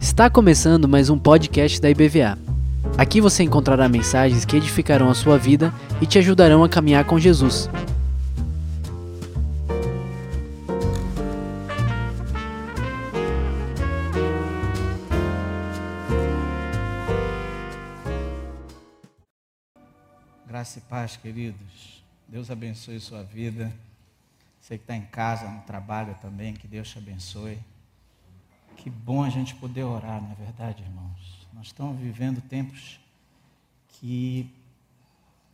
Está 0.00 0.28
começando 0.28 0.88
mais 0.88 1.08
um 1.08 1.16
podcast 1.16 1.80
da 1.80 1.88
IBVA. 1.88 2.36
Aqui 2.98 3.20
você 3.20 3.44
encontrará 3.44 3.88
mensagens 3.88 4.44
que 4.44 4.56
edificarão 4.56 5.08
a 5.08 5.14
sua 5.14 5.38
vida 5.38 5.72
e 6.00 6.06
te 6.06 6.18
ajudarão 6.18 6.64
a 6.64 6.68
caminhar 6.68 7.04
com 7.04 7.16
Jesus. 7.16 7.70
Graça 20.48 20.80
e 20.80 20.82
paz, 20.82 21.16
queridos. 21.16 22.02
Deus 22.26 22.50
abençoe 22.50 22.98
sua 22.98 23.22
vida. 23.22 23.72
Você 24.64 24.78
que 24.78 24.84
está 24.84 24.96
em 24.96 25.04
casa, 25.04 25.46
no 25.46 25.60
trabalho 25.60 26.16
também, 26.22 26.54
que 26.54 26.66
Deus 26.66 26.88
te 26.88 26.96
abençoe. 26.96 27.58
Que 28.78 28.88
bom 28.88 29.22
a 29.22 29.28
gente 29.28 29.54
poder 29.56 29.82
orar, 29.82 30.22
não 30.22 30.32
é 30.32 30.34
verdade, 30.36 30.82
irmãos? 30.82 31.46
Nós 31.52 31.66
estamos 31.66 32.00
vivendo 32.00 32.40
tempos 32.40 32.98
que 33.88 34.50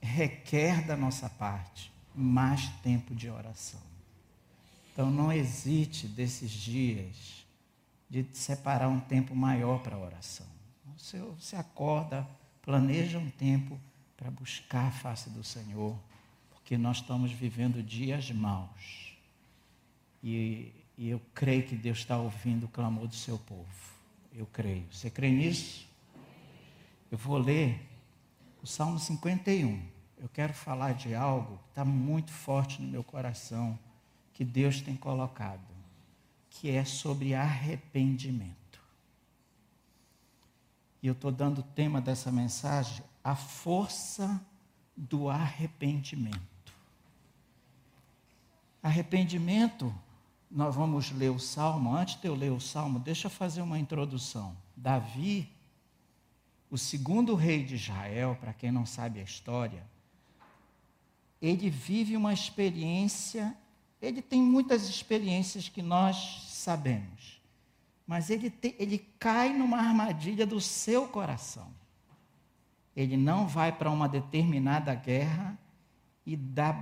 requer 0.01 0.87
da 0.87 0.97
nossa 0.97 1.29
parte 1.29 1.93
mais 2.15 2.69
tempo 2.85 3.13
de 3.13 3.29
oração. 3.29 3.81
Então 4.93 5.11
não 5.11 5.33
hesite 5.33 6.07
desses 6.07 6.53
dias 6.53 7.45
de 8.09 8.25
separar 8.33 8.87
um 8.87 9.01
tempo 9.01 9.35
maior 9.35 9.83
para 9.83 9.97
a 9.97 9.99
oração. 9.99 10.47
Você, 10.97 11.19
você 11.19 11.57
acorda, 11.57 12.25
planeja 12.63 13.19
um 13.19 13.29
tempo 13.29 13.77
para 14.17 14.31
buscar 14.31 14.87
a 14.87 14.93
face 14.93 15.29
do 15.31 15.43
Senhor, 15.43 15.99
porque 16.71 16.79
nós 16.79 16.99
estamos 16.99 17.33
vivendo 17.33 17.83
dias 17.83 18.31
maus. 18.31 19.13
E, 20.23 20.73
e 20.97 21.09
eu 21.09 21.21
creio 21.35 21.67
que 21.67 21.75
Deus 21.75 21.99
está 21.99 22.17
ouvindo 22.17 22.67
o 22.67 22.69
clamor 22.69 23.09
do 23.09 23.15
seu 23.17 23.37
povo. 23.37 23.67
Eu 24.33 24.47
creio. 24.47 24.87
Você 24.93 25.11
crê 25.11 25.33
nisso? 25.33 25.85
Eu 27.11 27.19
vou 27.19 27.39
ler 27.39 27.85
o 28.63 28.69
Salmo 28.69 29.01
51. 29.01 29.83
Eu 30.17 30.29
quero 30.29 30.55
falar 30.55 30.93
de 30.93 31.13
algo 31.13 31.59
que 31.59 31.71
está 31.71 31.85
muito 31.85 32.31
forte 32.31 32.81
no 32.81 32.87
meu 32.87 33.03
coração, 33.03 33.77
que 34.33 34.45
Deus 34.45 34.81
tem 34.81 34.95
colocado, 34.95 35.67
que 36.49 36.71
é 36.71 36.85
sobre 36.85 37.35
arrependimento. 37.35 38.81
E 41.03 41.09
eu 41.09 41.15
estou 41.15 41.33
dando 41.33 41.63
o 41.63 41.65
tema 41.65 42.01
dessa 42.01 42.31
mensagem, 42.31 43.05
a 43.25 43.35
força 43.35 44.41
do 44.97 45.29
arrependimento. 45.29 46.50
Arrependimento 48.83 49.95
nós 50.51 50.75
vamos 50.75 51.13
ler 51.13 51.31
o 51.31 51.39
salmo. 51.39 51.95
Antes 51.95 52.21
de 52.21 52.27
eu 52.27 52.35
ler 52.35 52.51
o 52.51 52.61
salmo, 52.61 52.99
deixa 52.99 53.27
eu 53.27 53.31
fazer 53.31 53.63
uma 53.63 53.79
introdução. 53.79 54.57
Davi, 54.77 55.49
o 56.71 56.77
segundo 56.77 57.35
rei 57.35 57.63
de 57.63 57.77
Israel, 57.77 58.37
para 58.41 58.53
quem 58.53 58.73
não 58.73 58.85
sabe 58.85 59.21
a 59.21 59.23
história, 59.23 59.85
ele 61.41 61.71
vive 61.71 62.17
uma 62.17 62.33
experiência, 62.33 63.57
ele 64.03 64.21
tem 64.21 64.43
muitas 64.43 64.89
experiências 64.89 65.69
que 65.69 65.81
nós 65.81 66.47
sabemos, 66.49 67.41
mas 68.07 68.29
ele, 68.29 68.51
te, 68.51 68.75
ele 68.79 68.99
cai 69.19 69.57
numa 69.57 69.79
armadilha 69.79 70.47
do 70.47 70.61
seu 70.61 71.07
coração. 71.07 71.71
Ele 72.95 73.17
não 73.17 73.47
vai 73.47 73.71
para 73.71 73.91
uma 73.91 74.09
determinada 74.09 74.95
guerra 74.95 75.57
e 76.27 76.37
dá 76.37 76.73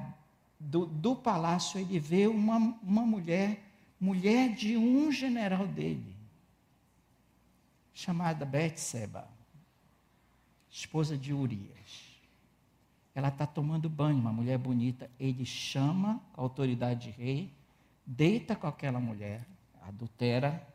do, 0.58 0.86
do 0.86 1.14
palácio, 1.14 1.78
ele 1.78 1.98
vê 1.98 2.26
uma, 2.26 2.56
uma 2.82 3.02
mulher, 3.02 3.62
mulher 4.00 4.54
de 4.54 4.76
um 4.76 5.10
general 5.12 5.66
dele, 5.66 6.16
chamada 7.94 8.44
Betseba, 8.44 9.28
esposa 10.70 11.16
de 11.16 11.32
Urias. 11.32 12.08
Ela 13.14 13.28
está 13.28 13.46
tomando 13.46 13.88
banho, 13.88 14.18
uma 14.18 14.32
mulher 14.32 14.58
bonita. 14.58 15.10
Ele 15.18 15.44
chama 15.44 16.20
a 16.36 16.40
autoridade 16.40 17.10
de 17.10 17.10
rei, 17.10 17.52
deita 18.06 18.54
com 18.54 18.66
aquela 18.66 19.00
mulher, 19.00 19.44
adultera, 19.82 20.66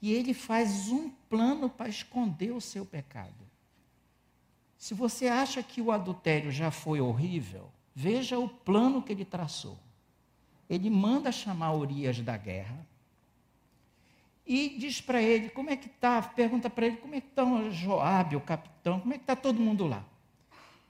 e 0.00 0.12
ele 0.12 0.34
faz 0.34 0.88
um 0.88 1.10
plano 1.28 1.68
para 1.68 1.88
esconder 1.88 2.52
o 2.52 2.60
seu 2.60 2.84
pecado. 2.84 3.34
Se 4.78 4.94
você 4.94 5.26
acha 5.26 5.62
que 5.62 5.80
o 5.80 5.90
adultério 5.90 6.52
já 6.52 6.70
foi 6.70 7.00
horrível, 7.00 7.72
Veja 7.98 8.38
o 8.38 8.46
plano 8.46 9.00
que 9.00 9.10
ele 9.10 9.24
traçou. 9.24 9.78
Ele 10.68 10.90
manda 10.90 11.32
chamar 11.32 11.72
Urias 11.72 12.20
da 12.20 12.36
guerra 12.36 12.86
e 14.46 14.76
diz 14.78 15.00
para 15.00 15.22
ele 15.22 15.48
como 15.48 15.70
é 15.70 15.76
que 15.78 15.86
está, 15.86 16.20
pergunta 16.20 16.68
para 16.68 16.86
ele 16.86 16.98
como 16.98 17.14
é 17.14 17.22
que 17.22 17.28
está 17.28 17.42
o 17.42 17.70
Joabe, 17.70 18.36
o 18.36 18.40
capitão, 18.42 19.00
como 19.00 19.14
é 19.14 19.16
que 19.16 19.22
está 19.22 19.34
todo 19.34 19.58
mundo 19.58 19.86
lá. 19.86 20.04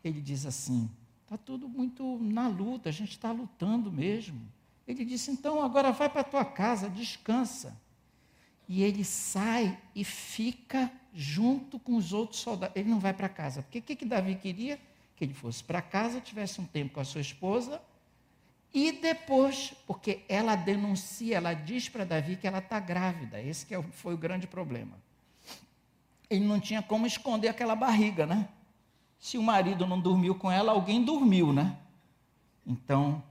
Ele 0.02 0.20
diz 0.20 0.44
assim, 0.46 0.90
está 1.22 1.36
tudo 1.36 1.68
muito 1.68 2.18
na 2.20 2.48
luta, 2.48 2.88
a 2.88 2.92
gente 2.92 3.12
está 3.12 3.30
lutando 3.30 3.92
mesmo. 3.92 4.40
Ele 4.84 5.04
disse, 5.04 5.30
então 5.30 5.62
agora 5.62 5.92
vai 5.92 6.08
para 6.08 6.22
a 6.22 6.24
tua 6.24 6.44
casa, 6.44 6.90
descansa. 6.90 7.80
E 8.68 8.82
ele 8.82 9.04
sai 9.04 9.78
e 9.94 10.02
fica 10.02 10.90
junto 11.14 11.78
com 11.78 11.94
os 11.94 12.12
outros 12.12 12.40
soldados. 12.40 12.74
Ele 12.74 12.90
não 12.90 12.98
vai 12.98 13.14
para 13.14 13.28
casa. 13.28 13.62
Porque 13.62 13.78
o 13.78 13.82
que, 13.82 13.94
que 13.94 14.04
Davi 14.04 14.34
queria? 14.34 14.80
Que 15.16 15.24
ele 15.24 15.34
fosse 15.34 15.64
para 15.64 15.80
casa, 15.80 16.20
tivesse 16.20 16.60
um 16.60 16.66
tempo 16.66 16.94
com 16.94 17.00
a 17.00 17.04
sua 17.04 17.20
esposa, 17.20 17.80
e 18.72 18.92
depois, 18.92 19.72
porque 19.86 20.20
ela 20.28 20.54
denuncia, 20.54 21.38
ela 21.38 21.54
diz 21.54 21.88
para 21.88 22.04
Davi 22.04 22.36
que 22.36 22.46
ela 22.46 22.58
está 22.58 22.78
grávida, 22.78 23.40
esse 23.40 23.64
que 23.64 23.74
é 23.74 23.82
foi 23.82 24.12
o 24.12 24.18
grande 24.18 24.46
problema. 24.46 24.98
Ele 26.28 26.44
não 26.44 26.60
tinha 26.60 26.82
como 26.82 27.06
esconder 27.06 27.48
aquela 27.48 27.74
barriga, 27.74 28.26
né? 28.26 28.48
Se 29.18 29.38
o 29.38 29.42
marido 29.42 29.86
não 29.86 29.98
dormiu 29.98 30.34
com 30.34 30.52
ela, 30.52 30.72
alguém 30.72 31.02
dormiu, 31.02 31.52
né? 31.52 31.78
Então, 32.66 33.22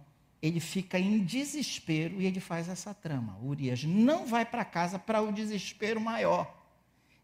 ele 0.41 0.59
fica 0.59 0.97
em 0.97 1.23
desespero 1.23 2.19
e 2.19 2.25
ele 2.25 2.39
faz 2.39 2.67
essa 2.67 2.93
trama. 2.93 3.37
Urias 3.43 3.83
não 3.83 4.25
vai 4.25 4.45
para 4.45 4.65
casa 4.65 4.97
para 4.97 5.21
o 5.21 5.31
desespero 5.31 6.01
maior 6.01 6.64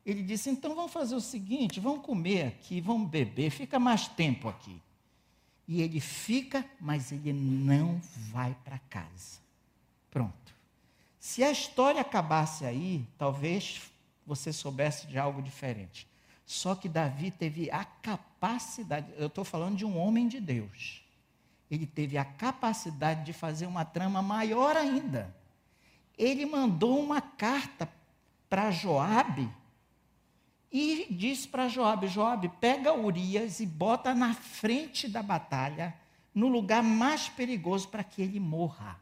ele 0.06 0.24
disse: 0.24 0.50
então 0.50 0.76
vamos 0.76 0.92
fazer 0.92 1.16
o 1.16 1.22
seguinte, 1.22 1.80
vamos 1.80 2.06
comer 2.06 2.48
aqui, 2.48 2.82
vamos 2.82 3.10
beber, 3.10 3.52
fica 3.52 3.80
mais 3.80 4.08
tempo 4.08 4.50
aqui. 4.50 4.82
E 5.68 5.82
ele 5.82 6.00
fica, 6.00 6.66
mas 6.80 7.12
ele 7.12 7.32
não 7.32 8.02
vai 8.32 8.56
para 8.64 8.80
casa. 8.90 9.40
Pronto. 10.10 10.54
Se 11.20 11.44
a 11.44 11.52
história 11.52 12.02
acabasse 12.02 12.66
aí, 12.66 13.06
talvez 13.18 13.82
você 14.26 14.52
soubesse 14.52 15.08
de 15.08 15.18
algo 15.18 15.42
diferente. 15.42 16.08
Só 16.46 16.76
que 16.76 16.90
Davi 16.90 17.32
teve 17.32 17.70
a 17.72 17.86
capacidade, 17.86 19.08
eu 19.18 19.28
estou 19.28 19.46
falando 19.46 19.78
de 19.78 19.86
um 19.86 19.98
homem 19.98 20.28
de 20.28 20.40
Deus. 20.40 21.02
Ele 21.70 21.86
teve 21.86 22.18
a 22.18 22.26
capacidade 22.26 23.24
de 23.24 23.32
fazer 23.32 23.66
uma 23.66 23.86
trama 23.86 24.22
maior 24.22 24.76
ainda. 24.76 25.34
Ele 26.18 26.46
mandou 26.46 27.00
uma 27.00 27.22
carta 27.22 27.90
para 28.50 28.72
Joabe 28.72 29.50
e 30.72 31.08
disse 31.12 31.48
para 31.48 31.68
Joabe: 31.68 32.08
Joabe, 32.08 32.50
pega 32.60 32.94
Urias 32.94 33.60
e 33.60 33.66
bota 33.66 34.14
na 34.14 34.34
frente 34.34 35.08
da 35.08 35.22
batalha, 35.22 35.96
no 36.34 36.48
lugar 36.48 36.82
mais 36.82 37.28
perigoso 37.28 37.90
para 37.90 38.04
que 38.04 38.22
ele 38.22 38.40
morra. 38.40 39.00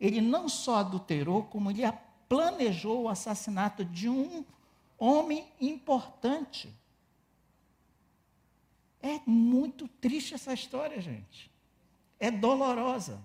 Ele 0.00 0.20
não 0.20 0.48
só 0.48 0.76
adulterou, 0.76 1.42
como 1.44 1.70
ele 1.70 1.82
planejou 2.28 3.02
o 3.02 3.08
assassinato 3.08 3.84
de 3.84 4.08
um 4.08 4.44
homem 4.98 5.46
importante. 5.60 6.72
É 9.02 9.20
muito 9.26 9.86
triste 9.88 10.34
essa 10.34 10.52
história, 10.54 11.00
gente. 11.00 11.50
É 12.18 12.30
dolorosa. 12.30 13.20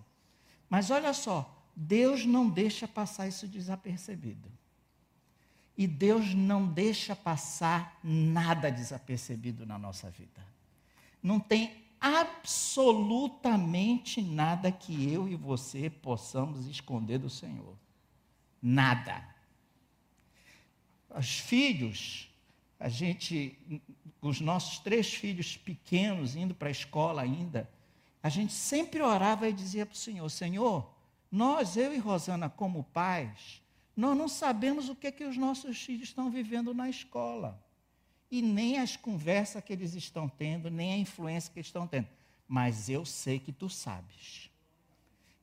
Mas 0.70 0.90
olha 0.90 1.14
só, 1.14 1.54
Deus 1.76 2.26
não 2.26 2.50
deixa 2.50 2.88
passar 2.88 3.28
isso 3.28 3.48
desapercebido. 3.48 4.50
E 5.78 5.88
Deus 5.88 6.34
não 6.34 6.68
deixa 6.68 7.16
passar 7.16 8.00
nada 8.04 8.72
desapercebido 8.72 9.66
na 9.66 9.78
nossa 9.78 10.10
vida. 10.10 10.46
Não 11.22 11.40
tem 11.40 11.86
absolutamente 12.00 14.22
nada 14.22 14.72
que 14.72 15.12
eu 15.12 15.28
e 15.28 15.36
você 15.36 15.90
possamos 15.90 16.68
esconder 16.68 17.18
do 17.18 17.30
Senhor. 17.30 17.76
Nada. 18.62 19.28
Os 21.10 21.40
filhos, 21.40 22.30
a 22.80 22.88
gente, 22.90 23.58
os 24.22 24.40
nossos 24.40 24.80
três 24.80 25.14
filhos 25.14 25.58
pequenos 25.58 26.36
indo 26.36 26.54
para 26.54 26.68
a 26.68 26.72
escola 26.72 27.22
ainda, 27.22 27.70
a 28.22 28.30
gente 28.30 28.54
sempre 28.54 29.02
orava 29.02 29.50
e 29.50 29.54
dizia 29.54 29.86
para 29.86 29.94
o 29.94 29.98
Senhor: 29.98 30.30
Senhor, 30.30 30.90
nós, 31.32 31.76
eu 31.76 31.94
e 31.94 31.98
Rosana, 31.98 32.50
como 32.50 32.84
pais, 32.86 33.62
nós 33.96 34.18
não 34.18 34.28
sabemos 34.28 34.90
o 34.90 34.96
que, 34.96 35.08
é 35.08 35.12
que 35.12 35.24
os 35.24 35.38
nossos 35.38 35.82
filhos 35.82 36.10
estão 36.10 36.30
vivendo 36.30 36.74
na 36.74 36.90
escola. 36.90 37.64
E 38.30 38.42
nem 38.42 38.80
as 38.80 38.98
conversas 38.98 39.64
que 39.64 39.72
eles 39.72 39.94
estão 39.94 40.28
tendo, 40.28 40.70
nem 40.70 40.94
a 40.94 40.98
influência 40.98 41.52
que 41.52 41.60
eles 41.60 41.68
estão 41.68 41.88
tendo. 41.88 42.08
Mas 42.48 42.90
eu 42.90 43.06
sei 43.06 43.40
que 43.40 43.52
tu 43.52 43.70
sabes. 43.70 44.50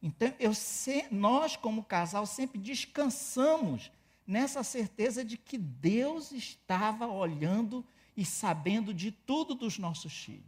Então, 0.03 0.35
eu 0.39 0.53
se, 0.53 1.07
nós, 1.11 1.57
como 1.57 1.85
casal, 1.85 2.27
sempre 2.27 2.59
descansamos 2.59 3.91
nessa 4.27 4.63
certeza 4.63 5.25
de 5.25 5.37
que 5.37 5.57
Deus 5.57 6.33
estava 6.33 7.07
olhando 7.07 7.85
e 8.17 8.25
sabendo 8.25 8.93
de 8.93 9.11
tudo 9.11 9.55
dos 9.55 9.79
nossos 9.79 10.13
filhos. 10.13 10.43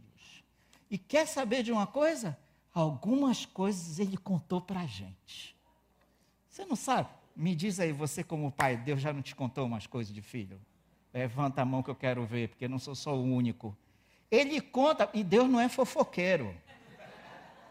E 0.91 0.97
quer 0.97 1.27
saber 1.27 1.63
de 1.63 1.71
uma 1.71 1.87
coisa? 1.87 2.37
Algumas 2.73 3.45
coisas 3.45 3.97
ele 3.97 4.17
contou 4.17 4.61
para 4.61 4.81
a 4.81 4.85
gente. 4.85 5.55
Você 6.49 6.65
não 6.65 6.75
sabe? 6.75 7.09
Me 7.35 7.53
diz 7.53 7.79
aí, 7.79 7.91
você 7.91 8.23
como 8.23 8.51
pai, 8.51 8.77
Deus 8.77 9.01
já 9.01 9.11
não 9.11 9.21
te 9.21 9.35
contou 9.35 9.65
umas 9.65 9.85
coisas 9.85 10.13
de 10.13 10.21
filho? 10.21 10.59
Levanta 11.13 11.61
a 11.61 11.65
mão 11.65 11.83
que 11.83 11.89
eu 11.89 11.95
quero 11.95 12.25
ver, 12.25 12.49
porque 12.49 12.67
não 12.67 12.79
sou 12.79 12.95
só 12.95 13.15
o 13.15 13.23
único. 13.23 13.75
Ele 14.31 14.61
conta, 14.61 15.09
e 15.13 15.23
Deus 15.23 15.49
não 15.49 15.59
é 15.59 15.67
fofoqueiro. 15.67 16.55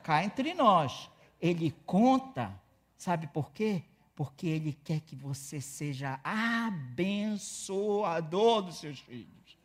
Cá 0.03 0.23
entre 0.25 0.53
nós. 0.55 1.11
Ele 1.41 1.75
conta, 1.87 2.53
sabe 2.97 3.27
por 3.27 3.53
quê? 3.53 3.83
Porque 4.15 4.47
ele 4.47 4.73
quer 4.85 5.01
que 5.01 5.17
você 5.17 5.61
seja 5.61 6.21
abençoador 6.23 7.43
dos 8.63 8.77
seus 8.77 9.01
filhos. 9.01 9.59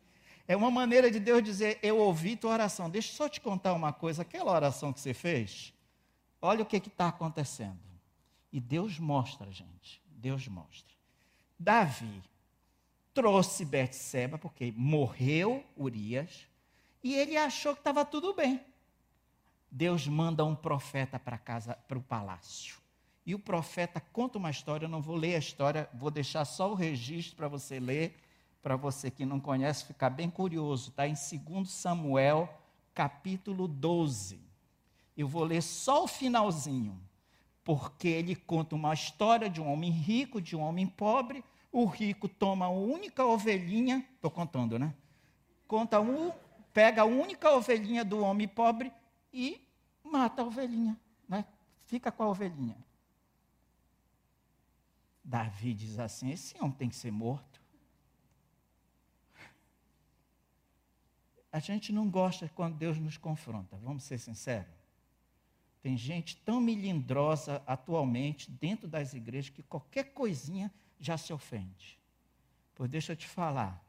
É 0.48 0.56
uma 0.56 0.70
maneira 0.70 1.10
de 1.10 1.20
Deus 1.20 1.42
dizer: 1.42 1.78
Eu 1.82 1.98
ouvi 1.98 2.36
tua 2.36 2.52
oração. 2.52 2.90
Deixa 2.90 3.12
eu 3.12 3.16
só 3.16 3.28
te 3.28 3.40
contar 3.40 3.72
uma 3.72 3.92
coisa. 3.92 4.22
Aquela 4.22 4.50
oração 4.50 4.92
que 4.92 4.98
você 4.98 5.14
fez, 5.14 5.72
olha 6.42 6.62
o 6.62 6.66
que 6.66 6.78
está 6.78 7.08
acontecendo. 7.08 7.89
E 8.52 8.60
Deus 8.60 8.98
mostra, 8.98 9.50
gente. 9.50 10.02
Deus 10.06 10.46
mostra. 10.48 10.94
Davi 11.58 12.22
trouxe 13.14 13.64
Betseba, 13.64 14.38
porque 14.38 14.72
morreu 14.76 15.64
Urias, 15.76 16.46
e 17.02 17.14
ele 17.14 17.36
achou 17.36 17.74
que 17.74 17.80
estava 17.80 18.04
tudo 18.04 18.34
bem. 18.34 18.60
Deus 19.70 20.06
manda 20.06 20.44
um 20.44 20.54
profeta 20.54 21.18
para 21.18 21.38
casa, 21.38 21.74
para 21.86 21.98
o 21.98 22.02
palácio. 22.02 22.78
E 23.24 23.34
o 23.34 23.38
profeta 23.38 24.00
conta 24.00 24.38
uma 24.38 24.50
história, 24.50 24.86
eu 24.86 24.90
não 24.90 25.00
vou 25.00 25.16
ler 25.16 25.36
a 25.36 25.38
história, 25.38 25.88
vou 25.94 26.10
deixar 26.10 26.44
só 26.44 26.70
o 26.70 26.74
registro 26.74 27.36
para 27.36 27.48
você 27.48 27.78
ler, 27.78 28.16
para 28.62 28.76
você 28.76 29.10
que 29.10 29.24
não 29.24 29.38
conhece 29.38 29.84
ficar 29.84 30.10
bem 30.10 30.28
curioso. 30.28 30.90
Está 30.90 31.06
em 31.06 31.14
2 31.14 31.70
Samuel, 31.70 32.52
capítulo 32.94 33.68
12. 33.68 34.40
Eu 35.16 35.28
vou 35.28 35.44
ler 35.44 35.62
só 35.62 36.04
o 36.04 36.08
finalzinho, 36.08 37.00
porque 37.64 38.08
ele 38.08 38.34
conta 38.34 38.74
uma 38.74 38.92
história 38.94 39.48
de 39.48 39.60
um 39.60 39.70
homem 39.70 39.90
rico, 39.90 40.40
de 40.40 40.56
um 40.56 40.60
homem 40.60 40.86
pobre. 40.86 41.44
O 41.72 41.84
rico 41.84 42.28
toma 42.28 42.66
a 42.66 42.70
única 42.70 43.24
ovelhinha, 43.24 44.04
estou 44.14 44.30
contando, 44.30 44.78
né? 44.78 44.94
Conta 45.68 46.00
um, 46.00 46.32
pega 46.72 47.02
a 47.02 47.04
única 47.04 47.50
ovelhinha 47.52 48.04
do 48.04 48.20
homem 48.20 48.48
pobre 48.48 48.92
e 49.32 49.64
mata 50.02 50.42
a 50.42 50.44
ovelhinha, 50.44 50.98
né? 51.28 51.44
Fica 51.86 52.10
com 52.10 52.24
a 52.24 52.28
ovelhinha. 52.28 52.76
Davi 55.22 55.74
diz 55.74 55.98
assim: 55.98 56.30
esse 56.30 56.56
homem 56.58 56.72
tem 56.72 56.88
que 56.88 56.96
ser 56.96 57.12
morto. 57.12 57.60
A 61.52 61.58
gente 61.58 61.92
não 61.92 62.08
gosta 62.08 62.48
quando 62.48 62.76
Deus 62.76 62.98
nos 62.98 63.16
confronta, 63.16 63.76
vamos 63.76 64.04
ser 64.04 64.18
sinceros. 64.18 64.79
Tem 65.82 65.96
gente 65.96 66.36
tão 66.38 66.60
melindrosa 66.60 67.62
atualmente 67.66 68.50
dentro 68.50 68.86
das 68.86 69.14
igrejas 69.14 69.50
que 69.50 69.62
qualquer 69.62 70.12
coisinha 70.12 70.70
já 70.98 71.16
se 71.16 71.32
ofende. 71.32 71.98
Pois 72.74 72.90
deixa 72.90 73.12
eu 73.12 73.16
te 73.16 73.26
falar, 73.26 73.82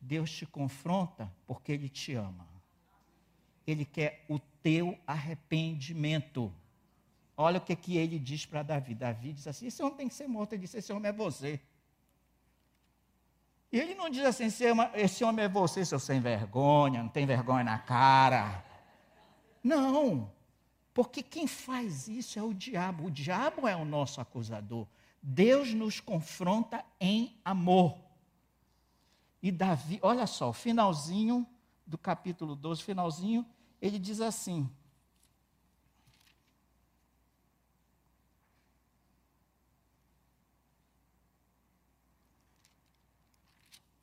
Deus 0.00 0.30
te 0.30 0.46
confronta 0.46 1.32
porque 1.46 1.72
Ele 1.72 1.88
te 1.88 2.14
ama. 2.14 2.46
Ele 3.66 3.84
quer 3.84 4.24
o 4.28 4.38
teu 4.62 4.98
arrependimento. 5.06 6.52
Olha 7.36 7.58
o 7.58 7.60
que, 7.60 7.76
que 7.76 7.96
ele 7.96 8.18
diz 8.18 8.44
para 8.44 8.62
Davi. 8.62 8.94
Davi 8.94 9.32
diz 9.32 9.46
assim: 9.46 9.66
esse 9.66 9.82
homem 9.82 9.96
tem 9.96 10.08
que 10.08 10.14
ser 10.14 10.26
morto. 10.26 10.54
Ele 10.54 10.62
disse: 10.62 10.78
esse 10.78 10.92
homem 10.92 11.10
é 11.10 11.12
você. 11.12 11.60
E 13.70 13.78
ele 13.78 13.94
não 13.94 14.08
diz 14.08 14.24
assim: 14.24 14.46
esse 14.94 15.22
homem 15.24 15.44
é 15.44 15.48
você, 15.48 15.84
seu 15.84 15.98
sem 15.98 16.20
vergonha, 16.20 17.02
não 17.02 17.10
tem 17.10 17.26
vergonha 17.26 17.62
na 17.62 17.78
cara. 17.78 18.64
Não, 19.62 20.32
porque 20.98 21.22
quem 21.22 21.46
faz 21.46 22.08
isso 22.08 22.40
é 22.40 22.42
o 22.42 22.52
diabo. 22.52 23.06
O 23.06 23.10
diabo 23.12 23.68
é 23.68 23.76
o 23.76 23.84
nosso 23.84 24.20
acusador. 24.20 24.84
Deus 25.22 25.72
nos 25.72 26.00
confronta 26.00 26.84
em 26.98 27.38
amor. 27.44 27.96
E 29.40 29.52
Davi, 29.52 30.00
olha 30.02 30.26
só, 30.26 30.50
o 30.50 30.52
finalzinho 30.52 31.46
do 31.86 31.96
capítulo 31.96 32.56
12, 32.56 32.82
finalzinho, 32.82 33.46
ele 33.80 33.96
diz 33.96 34.20
assim: 34.20 34.68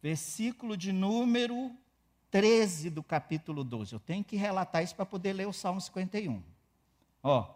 versículo 0.01 0.77
de 0.77 0.94
número 0.94 1.75
13 2.31 2.89
do 2.89 3.03
capítulo 3.03 3.65
12. 3.65 3.91
Eu 3.91 4.00
tenho 4.00 4.24
que 4.24 4.38
relatar 4.38 4.81
isso 4.81 4.95
para 4.95 5.06
poder 5.06 5.33
ler 5.33 5.45
o 5.45 5.51
Salmo 5.51 5.81
51. 5.81 6.54
Ó, 7.27 7.51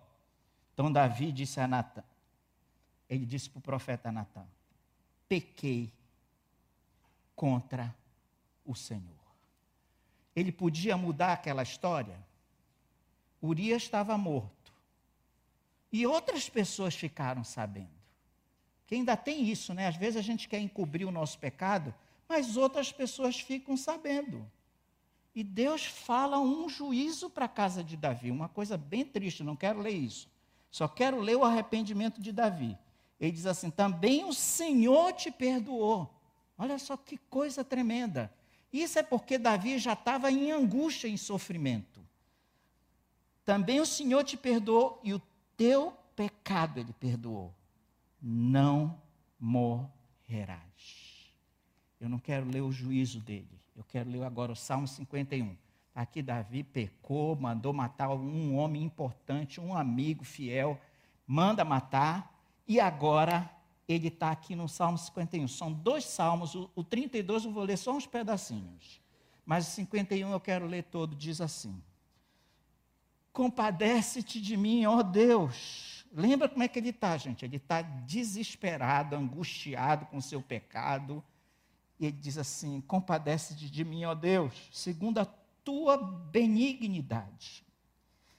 então 0.73 0.91
Davi 0.91 1.31
disse 1.31 1.59
a 1.59 1.67
Natan, 1.67 2.03
ele 3.07 3.23
disse 3.23 3.47
para 3.51 3.59
o 3.59 3.61
profeta 3.61 4.11
Natan: 4.11 4.47
pequei 5.27 5.93
contra 7.35 7.95
o 8.65 8.73
Senhor. 8.73 9.03
Ele 10.35 10.51
podia 10.51 10.97
mudar 10.97 11.33
aquela 11.33 11.61
história? 11.61 12.17
Urias 13.39 13.83
estava 13.83 14.17
morto. 14.17 14.73
E 15.91 16.03
outras 16.07 16.49
pessoas 16.49 16.95
ficaram 16.95 17.43
sabendo. 17.43 17.99
Que 18.87 18.95
ainda 18.95 19.15
tem 19.15 19.47
isso, 19.47 19.71
né? 19.71 19.85
Às 19.85 19.95
vezes 19.95 20.17
a 20.17 20.23
gente 20.23 20.49
quer 20.49 20.59
encobrir 20.59 21.05
o 21.05 21.11
nosso 21.11 21.37
pecado, 21.37 21.93
mas 22.27 22.57
outras 22.57 22.91
pessoas 22.91 23.39
ficam 23.39 23.77
sabendo. 23.77 24.49
E 25.33 25.43
Deus 25.43 25.85
fala 25.85 26.39
um 26.39 26.67
juízo 26.67 27.29
para 27.29 27.45
a 27.45 27.49
casa 27.49 27.83
de 27.83 27.95
Davi, 27.95 28.31
uma 28.31 28.49
coisa 28.49 28.77
bem 28.77 29.05
triste, 29.05 29.43
não 29.43 29.55
quero 29.55 29.79
ler 29.79 29.93
isso. 29.93 30.29
Só 30.71 30.87
quero 30.87 31.19
ler 31.19 31.35
o 31.35 31.43
arrependimento 31.43 32.21
de 32.21 32.31
Davi. 32.31 32.77
Ele 33.19 33.31
diz 33.31 33.45
assim: 33.45 33.69
também 33.69 34.25
o 34.25 34.33
Senhor 34.33 35.13
te 35.13 35.31
perdoou. 35.31 36.13
Olha 36.57 36.77
só 36.77 36.97
que 36.97 37.17
coisa 37.17 37.63
tremenda. 37.63 38.33
Isso 38.71 38.99
é 38.99 39.03
porque 39.03 39.37
Davi 39.37 39.79
já 39.79 39.93
estava 39.93 40.31
em 40.31 40.51
angústia, 40.51 41.07
em 41.07 41.17
sofrimento. 41.17 42.05
Também 43.43 43.79
o 43.79 43.85
Senhor 43.85 44.23
te 44.23 44.37
perdoou 44.37 44.99
e 45.03 45.13
o 45.13 45.21
teu 45.57 45.91
pecado 46.15 46.79
ele 46.79 46.93
perdoou. 46.93 47.53
Não 48.21 49.01
morrerás. 49.39 50.59
Eu 51.99 52.09
não 52.09 52.19
quero 52.19 52.47
ler 52.47 52.61
o 52.61 52.71
juízo 52.71 53.19
dele. 53.19 53.59
Eu 53.79 53.85
quero 53.85 54.09
ler 54.09 54.21
agora 54.23 54.51
o 54.51 54.57
Salmo 54.57 54.85
51. 54.85 55.55
Aqui 55.95 56.21
Davi 56.21 56.65
pecou, 56.65 57.33
mandou 57.37 57.71
matar 57.71 58.09
um 58.09 58.57
homem 58.57 58.83
importante, 58.83 59.61
um 59.61 59.73
amigo 59.73 60.25
fiel, 60.25 60.77
manda 61.25 61.63
matar, 61.63 62.43
e 62.67 62.77
agora 62.77 63.49
ele 63.87 64.09
está 64.09 64.31
aqui 64.31 64.53
no 64.53 64.67
Salmo 64.67 64.97
51. 64.97 65.47
São 65.47 65.71
dois 65.71 66.03
salmos, 66.03 66.55
o, 66.55 66.69
o 66.75 66.83
32 66.83 67.45
eu 67.45 67.53
vou 67.53 67.63
ler 67.63 67.77
só 67.77 67.95
uns 67.95 68.05
pedacinhos. 68.05 68.99
Mas 69.45 69.65
o 69.69 69.71
51 69.71 70.29
eu 70.29 70.41
quero 70.41 70.67
ler 70.67 70.83
todo, 70.83 71.15
diz 71.15 71.39
assim: 71.39 71.81
Compadece-te 73.31 74.41
de 74.41 74.57
mim, 74.57 74.85
ó 74.87 75.01
Deus. 75.01 76.05
Lembra 76.11 76.49
como 76.49 76.63
é 76.63 76.67
que 76.67 76.79
ele 76.79 76.89
está, 76.89 77.15
gente? 77.15 77.45
Ele 77.45 77.55
está 77.55 77.81
desesperado, 77.81 79.15
angustiado 79.15 80.05
com 80.07 80.17
o 80.17 80.21
seu 80.21 80.41
pecado. 80.41 81.23
E 81.99 82.05
ele 82.05 82.17
diz 82.17 82.37
assim: 82.37 82.81
Compadece-te 82.81 83.69
de 83.69 83.83
mim, 83.83 84.05
ó 84.05 84.15
Deus, 84.15 84.53
segundo 84.71 85.19
a 85.19 85.25
tua 85.63 85.97
benignidade. 85.97 87.65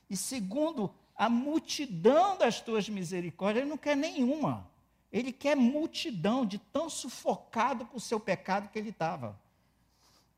E 0.08 0.16
segundo 0.16 0.92
a 1.14 1.28
multidão 1.28 2.38
das 2.38 2.60
tuas 2.60 2.88
misericórdias, 2.88 3.62
ele 3.62 3.70
não 3.70 3.78
quer 3.78 3.96
nenhuma. 3.96 4.68
Ele 5.12 5.32
quer 5.32 5.56
multidão 5.56 6.46
de 6.46 6.58
tão 6.58 6.88
sufocado 6.88 7.84
com 7.84 7.96
o 7.98 8.00
seu 8.00 8.18
pecado 8.18 8.70
que 8.70 8.78
ele 8.78 8.90
estava. 8.90 9.38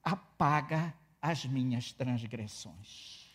Apaga 0.03 0.95
as 1.21 1.45
minhas 1.45 1.93
transgressões. 1.93 3.31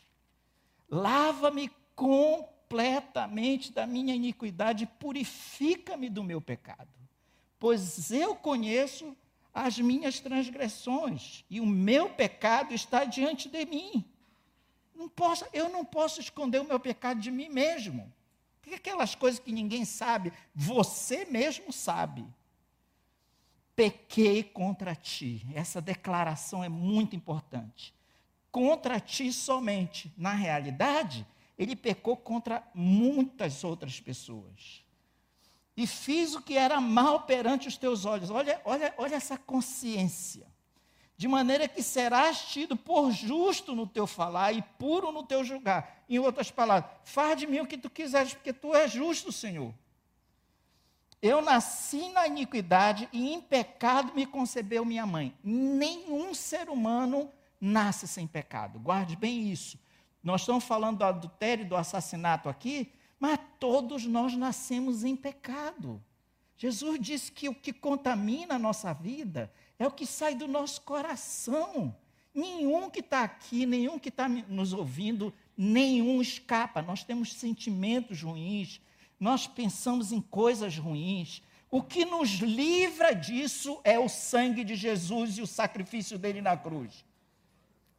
Lava-me 0.90 1.72
completamente 1.96 3.72
da 3.72 3.88
minha 3.88 4.14
iniquidade, 4.14 4.86
purifica-me 5.00 6.10
do 6.10 6.24
meu 6.24 6.42
pecado. 6.42 6.90
Pois 7.60 8.12
eu 8.12 8.36
conheço 8.36 9.16
as 9.66 9.80
minhas 9.80 10.20
transgressões 10.20 11.44
e 11.50 11.60
o 11.60 11.66
meu 11.66 12.10
pecado 12.10 12.74
está 12.74 13.06
diante 13.06 13.50
de 13.50 13.66
mim. 13.66 14.06
Não 14.94 15.10
posso, 15.10 15.46
eu 15.52 15.68
não 15.68 15.84
posso 15.84 16.20
esconder 16.22 16.62
o 16.62 16.68
meu 16.68 16.80
pecado 16.80 17.20
de 17.20 17.32
mim 17.32 17.50
mesmo. 17.50 18.14
Porque 18.62 18.76
aquelas 18.76 19.16
coisas 19.16 19.40
que 19.40 19.52
ninguém 19.52 19.84
sabe, 19.84 20.32
você 20.54 21.26
mesmo 21.26 21.74
sabe. 21.74 22.24
Pequei 23.76 24.44
contra 24.44 24.96
ti. 24.96 25.46
Essa 25.56 25.82
declaração 25.82 26.64
é 26.64 26.70
muito 26.70 27.16
importante. 27.16 27.94
Contra 28.52 29.00
ti 29.00 29.34
somente. 29.34 30.14
Na 30.16 30.34
realidade, 30.34 31.26
ele 31.58 31.76
pecou 31.76 32.16
contra 32.16 32.62
muitas 32.76 33.64
outras 33.64 34.00
pessoas. 34.00 34.84
E 35.78 35.86
fiz 35.86 36.34
o 36.34 36.42
que 36.42 36.58
era 36.58 36.82
mal 36.82 37.22
perante 37.22 37.68
os 37.68 37.78
teus 37.78 38.04
olhos. 38.04 38.32
Olha, 38.32 38.60
olha, 38.66 38.92
olha 38.98 39.16
essa 39.16 39.38
consciência. 39.38 40.48
De 41.16 41.28
maneira 41.28 41.68
que 41.68 41.84
serás 41.84 42.42
tido 42.48 42.76
por 42.76 43.12
justo 43.12 43.76
no 43.76 43.86
teu 43.86 44.08
falar 44.08 44.54
e 44.54 44.64
puro 44.80 45.12
no 45.12 45.22
teu 45.22 45.44
julgar. 45.44 46.04
Em 46.10 46.18
outras 46.18 46.50
palavras, 46.50 46.92
faz 47.04 47.40
de 47.40 47.46
mim 47.46 47.60
o 47.60 47.68
que 47.68 47.78
tu 47.78 47.92
quiseres, 47.92 48.34
porque 48.34 48.52
tu 48.52 48.76
és 48.76 48.92
justo, 48.92 49.32
Senhor. 49.32 49.72
Eu 51.22 51.42
nasci 51.42 52.10
na 52.10 52.28
iniquidade 52.28 53.08
e 53.12 53.34
em 53.34 53.42
pecado 53.42 54.14
me 54.16 54.26
concebeu 54.26 54.84
minha 54.84 55.06
mãe. 55.06 55.36
Nenhum 55.44 56.34
ser 56.34 56.70
humano 56.70 57.32
nasce 57.62 58.08
sem 58.08 58.26
pecado. 58.26 58.80
Guarde 58.80 59.16
bem 59.16 59.52
isso. 59.52 59.80
Nós 60.24 60.42
estamos 60.42 60.64
falando 60.64 61.00
do 61.00 61.06
adultério 61.06 61.68
do 61.68 61.76
assassinato 61.76 62.50
aqui, 62.50 62.92
mas 63.20 63.40
todos 63.60 64.06
nós 64.06 64.36
nascemos 64.36 65.04
em 65.04 65.16
pecado. 65.16 66.04
Jesus 66.58 67.00
disse 67.00 67.32
que 67.32 67.48
o 67.48 67.54
que 67.54 67.72
contamina 67.72 68.56
a 68.56 68.60
nossa 68.60 68.94
vida 68.94 69.52
é 69.78 69.86
o 69.86 69.92
que 69.92 70.06
sai 70.06 70.36
do 70.36 70.48
nosso 70.48 70.82
coração. 70.82 71.96
Nenhum 72.34 72.90
que 72.90 73.00
está 73.00 73.24
aqui, 73.24 73.66
nenhum 73.66 73.98
que 74.00 74.10
está 74.10 74.28
nos 74.28 74.74
ouvindo, 74.74 75.34
nenhum 75.56 76.22
escapa. 76.22 76.82
Nós 76.82 77.04
temos 77.04 77.34
sentimentos 77.34 78.22
ruins, 78.22 78.82
nós 79.20 79.48
pensamos 79.48 80.12
em 80.12 80.22
coisas 80.22 80.78
ruins. 80.78 81.42
O 81.70 81.84
que 81.84 82.06
nos 82.06 82.30
livra 82.30 83.14
disso 83.14 83.80
é 83.84 84.00
o 84.00 84.08
sangue 84.08 84.64
de 84.64 84.76
Jesus 84.76 85.38
e 85.38 85.42
o 85.42 85.48
sacrifício 85.48 86.18
dele 86.18 86.42
na 86.42 86.56
cruz. 86.56 87.06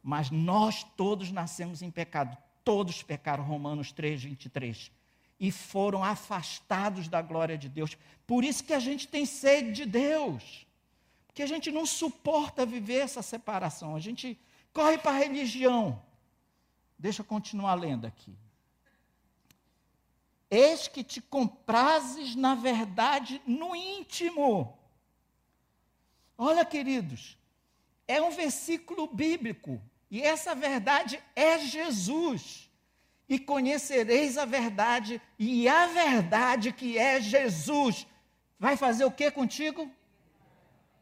Mas 0.01 0.31
nós 0.31 0.83
todos 0.83 1.31
nascemos 1.31 1.81
em 1.81 1.91
pecado. 1.91 2.37
Todos 2.63 3.03
pecaram, 3.03 3.43
Romanos 3.43 3.91
3, 3.91 4.23
23. 4.23 4.91
E 5.39 5.51
foram 5.51 6.03
afastados 6.03 7.07
da 7.07 7.21
glória 7.21 7.57
de 7.57 7.69
Deus. 7.69 7.97
Por 8.27 8.43
isso 8.43 8.63
que 8.63 8.73
a 8.73 8.79
gente 8.79 9.07
tem 9.07 9.25
sede 9.25 9.71
de 9.71 9.85
Deus. 9.85 10.67
Porque 11.27 11.41
a 11.41 11.47
gente 11.47 11.71
não 11.71 11.85
suporta 11.85 12.65
viver 12.65 12.99
essa 12.99 13.21
separação. 13.21 13.95
A 13.95 13.99
gente 13.99 14.37
corre 14.73 14.97
para 14.97 15.11
a 15.11 15.19
religião. 15.19 16.01
Deixa 16.97 17.21
eu 17.21 17.25
continuar 17.25 17.75
lendo 17.75 18.05
aqui. 18.05 18.35
Eis 20.51 20.87
que 20.87 21.03
te 21.03 21.21
comprases 21.21 22.35
na 22.35 22.55
verdade 22.55 23.41
no 23.45 23.75
íntimo. 23.75 24.77
Olha, 26.37 26.65
queridos, 26.65 27.37
é 28.07 28.21
um 28.21 28.31
versículo 28.31 29.07
bíblico. 29.07 29.81
E 30.09 30.21
essa 30.21 30.55
verdade 30.55 31.21
é 31.35 31.59
Jesus. 31.59 32.68
E 33.29 33.37
conhecereis 33.37 34.39
a 34.39 34.45
verdade, 34.45 35.21
e 35.37 35.69
a 35.69 35.85
verdade 35.85 36.71
que 36.73 36.97
é 36.97 37.21
Jesus 37.21 38.07
vai 38.57 38.75
fazer 38.75 39.05
o 39.05 39.11
que 39.11 39.29
contigo? 39.29 39.89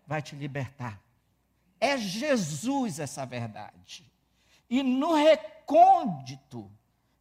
Vai 0.05 0.22
te 0.22 0.36
libertar. 0.36 1.01
É 1.79 1.98
Jesus 1.98 3.00
essa 3.00 3.25
verdade. 3.25 4.12
E 4.69 4.84
no 4.84 5.13
recôndito 5.13 6.69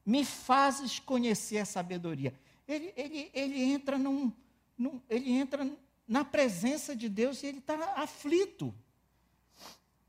me 0.04 0.24
fazes 0.24 0.98
conhecer 0.98 1.58
a 1.58 1.64
sabedoria. 1.64 2.34
Ele, 2.66 2.92
ele, 2.96 3.30
ele 3.32 3.62
entra 3.62 3.96
num, 3.96 4.32
num 4.76 5.00
ele 5.08 5.30
entra 5.30 5.70
na 6.06 6.24
presença 6.24 6.96
de 6.96 7.08
Deus 7.08 7.42
e 7.42 7.46
ele 7.46 7.58
está 7.58 7.94
aflito. 7.94 8.74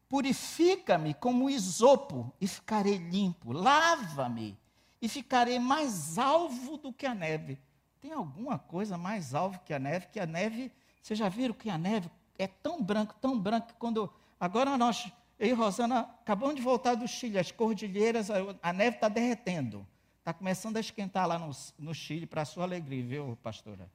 Purifica-me 0.09 1.13
como 1.13 1.49
isopo 1.49 2.33
e 2.41 2.47
ficarei 2.47 2.97
limpo. 2.97 3.51
Lava-me 3.51 4.57
e 5.01 5.07
ficarei 5.07 5.59
mais 5.59 6.17
alvo 6.17 6.77
do 6.77 6.91
que 6.91 7.05
a 7.05 7.13
neve. 7.13 7.59
Tem 8.01 8.11
alguma 8.11 8.57
coisa 8.57 8.97
mais 8.97 9.33
alvo 9.33 9.59
que 9.65 9.73
a 9.73 9.79
neve? 9.79 10.07
Que 10.07 10.19
a 10.19 10.25
neve, 10.25 10.71
vocês 11.01 11.17
já 11.17 11.29
viram 11.29 11.53
que 11.53 11.69
a 11.69 11.77
neve 11.77 12.09
é 12.37 12.47
tão 12.47 12.81
branca, 12.81 13.15
tão 13.19 13.39
branca, 13.39 13.67
que 13.67 13.73
quando. 13.73 14.11
Agora 14.39 14.77
nós, 14.77 15.11
eu 15.39 15.49
e 15.49 15.53
Rosana, 15.53 16.01
acabamos 16.21 16.55
de 16.55 16.61
voltar 16.61 16.95
do 16.95 17.07
Chile, 17.07 17.39
as 17.39 17.51
cordilheiras, 17.51 18.29
a, 18.61 18.73
neve 18.73 18.97
está 18.97 19.09
derretendo. 19.09 19.85
Está 20.19 20.33
começando 20.33 20.77
a 20.77 20.79
esquentar 20.79 21.27
lá 21.27 21.39
no, 21.39 21.51
no 21.79 21.93
Chile, 21.93 22.25
para 22.25 22.43
sua 22.45 22.63
alegria, 22.63 23.03
viu, 23.03 23.37
pastora? 23.41 23.89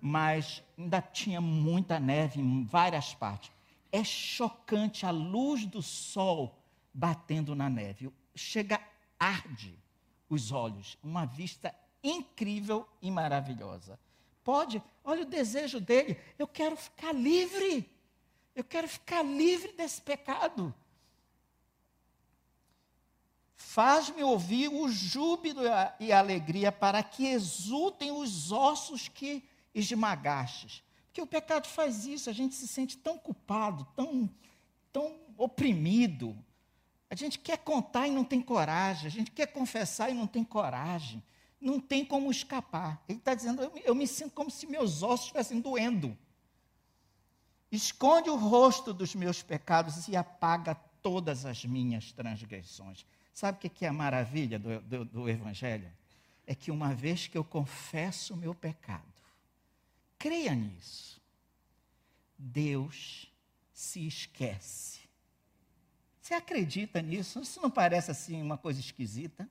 Mas 0.00 0.62
ainda 0.76 1.00
tinha 1.00 1.40
muita 1.40 1.98
neve 1.98 2.40
em 2.40 2.64
várias 2.64 3.14
partes 3.14 3.50
é 3.96 4.04
chocante 4.04 5.06
a 5.06 5.10
luz 5.10 5.64
do 5.64 5.80
sol 5.80 6.62
batendo 6.92 7.54
na 7.54 7.68
neve. 7.68 8.10
Chega, 8.34 8.80
arde 9.18 9.78
os 10.28 10.52
olhos. 10.52 10.98
Uma 11.02 11.24
vista 11.24 11.74
incrível 12.02 12.86
e 13.02 13.10
maravilhosa. 13.10 13.98
Pode, 14.44 14.82
olha 15.02 15.22
o 15.22 15.26
desejo 15.26 15.80
dele. 15.80 16.18
Eu 16.38 16.46
quero 16.46 16.76
ficar 16.76 17.12
livre. 17.12 17.90
Eu 18.54 18.64
quero 18.64 18.88
ficar 18.88 19.22
livre 19.22 19.72
desse 19.72 20.00
pecado. 20.00 20.74
Faz-me 23.56 24.22
ouvir 24.22 24.68
o 24.68 24.88
júbilo 24.88 25.62
e 25.98 26.12
a 26.12 26.18
alegria 26.18 26.70
para 26.70 27.02
que 27.02 27.26
exultem 27.26 28.10
os 28.10 28.52
ossos 28.52 29.08
que 29.08 29.42
esmagastes. 29.74 30.82
Porque 31.06 31.20
o 31.20 31.26
pecado 31.26 31.66
faz 31.66 32.06
isso, 32.06 32.30
a 32.30 32.32
gente 32.32 32.54
se 32.54 32.68
sente 32.68 32.96
tão 32.96 33.18
culpado, 33.18 33.86
tão, 33.96 34.30
tão 34.92 35.18
oprimido. 35.36 36.36
A 37.08 37.14
gente 37.14 37.38
quer 37.38 37.58
contar 37.58 38.08
e 38.08 38.10
não 38.10 38.24
tem 38.24 38.40
coragem, 38.40 39.06
a 39.06 39.10
gente 39.10 39.30
quer 39.30 39.46
confessar 39.46 40.10
e 40.10 40.14
não 40.14 40.26
tem 40.26 40.44
coragem. 40.44 41.22
Não 41.60 41.80
tem 41.80 42.04
como 42.04 42.30
escapar. 42.30 43.02
Ele 43.08 43.18
está 43.18 43.34
dizendo, 43.34 43.62
eu, 43.62 43.72
eu 43.84 43.94
me 43.94 44.06
sinto 44.06 44.32
como 44.32 44.50
se 44.50 44.66
meus 44.66 45.02
ossos 45.02 45.26
estivessem 45.26 45.60
doendo. 45.60 46.16
Esconde 47.72 48.28
o 48.28 48.36
rosto 48.36 48.92
dos 48.92 49.14
meus 49.14 49.42
pecados 49.42 50.06
e 50.08 50.14
apaga 50.16 50.74
todas 50.74 51.46
as 51.46 51.64
minhas 51.64 52.12
transgressões. 52.12 53.06
Sabe 53.32 53.58
o 53.66 53.70
que 53.70 53.84
é 53.84 53.88
a 53.88 53.92
maravilha 53.92 54.58
do, 54.58 54.80
do, 54.80 55.04
do 55.04 55.28
Evangelho? 55.28 55.90
É 56.46 56.54
que 56.54 56.70
uma 56.70 56.94
vez 56.94 57.26
que 57.26 57.38
eu 57.38 57.44
confesso 57.44 58.34
o 58.34 58.36
meu 58.36 58.54
pecado, 58.54 59.16
Creia 60.18 60.54
nisso. 60.54 61.20
Deus 62.38 63.30
se 63.72 64.06
esquece. 64.06 65.05
Você 66.26 66.34
acredita 66.34 67.00
nisso? 67.00 67.38
Isso 67.38 67.62
não 67.62 67.70
parece 67.70 68.10
assim 68.10 68.42
uma 68.42 68.58
coisa 68.58 68.80
esquisita? 68.80 69.48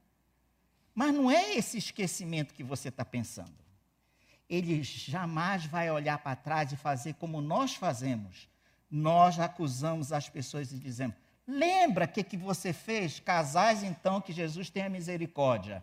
Mas 0.93 1.13
não 1.13 1.31
é 1.31 1.55
esse 1.55 1.77
esquecimento 1.77 2.53
que 2.53 2.65
você 2.65 2.89
está 2.89 3.05
pensando. 3.05 3.55
Ele 4.49 4.83
jamais 4.83 5.65
vai 5.65 5.89
olhar 5.89 6.17
para 6.17 6.35
trás 6.35 6.73
e 6.73 6.75
fazer 6.75 7.13
como 7.13 7.39
nós 7.39 7.75
fazemos. 7.75 8.49
Nós 8.91 9.39
acusamos 9.39 10.11
as 10.11 10.27
pessoas 10.27 10.73
e 10.73 10.77
dizemos: 10.77 11.15
lembra 11.47 12.03
o 12.03 12.07
que, 12.09 12.21
que 12.21 12.35
você 12.35 12.73
fez? 12.73 13.21
Casais, 13.21 13.81
então, 13.81 14.19
que 14.19 14.33
Jesus 14.33 14.69
tenha 14.69 14.89
misericórdia. 14.89 15.81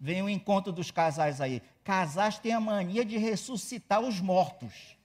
Vem 0.00 0.22
o 0.22 0.28
encontro 0.28 0.72
dos 0.72 0.90
casais 0.90 1.40
aí. 1.40 1.62
Casais 1.84 2.36
têm 2.36 2.52
a 2.52 2.58
mania 2.58 3.04
de 3.04 3.16
ressuscitar 3.16 4.00
os 4.00 4.20
mortos 4.20 4.98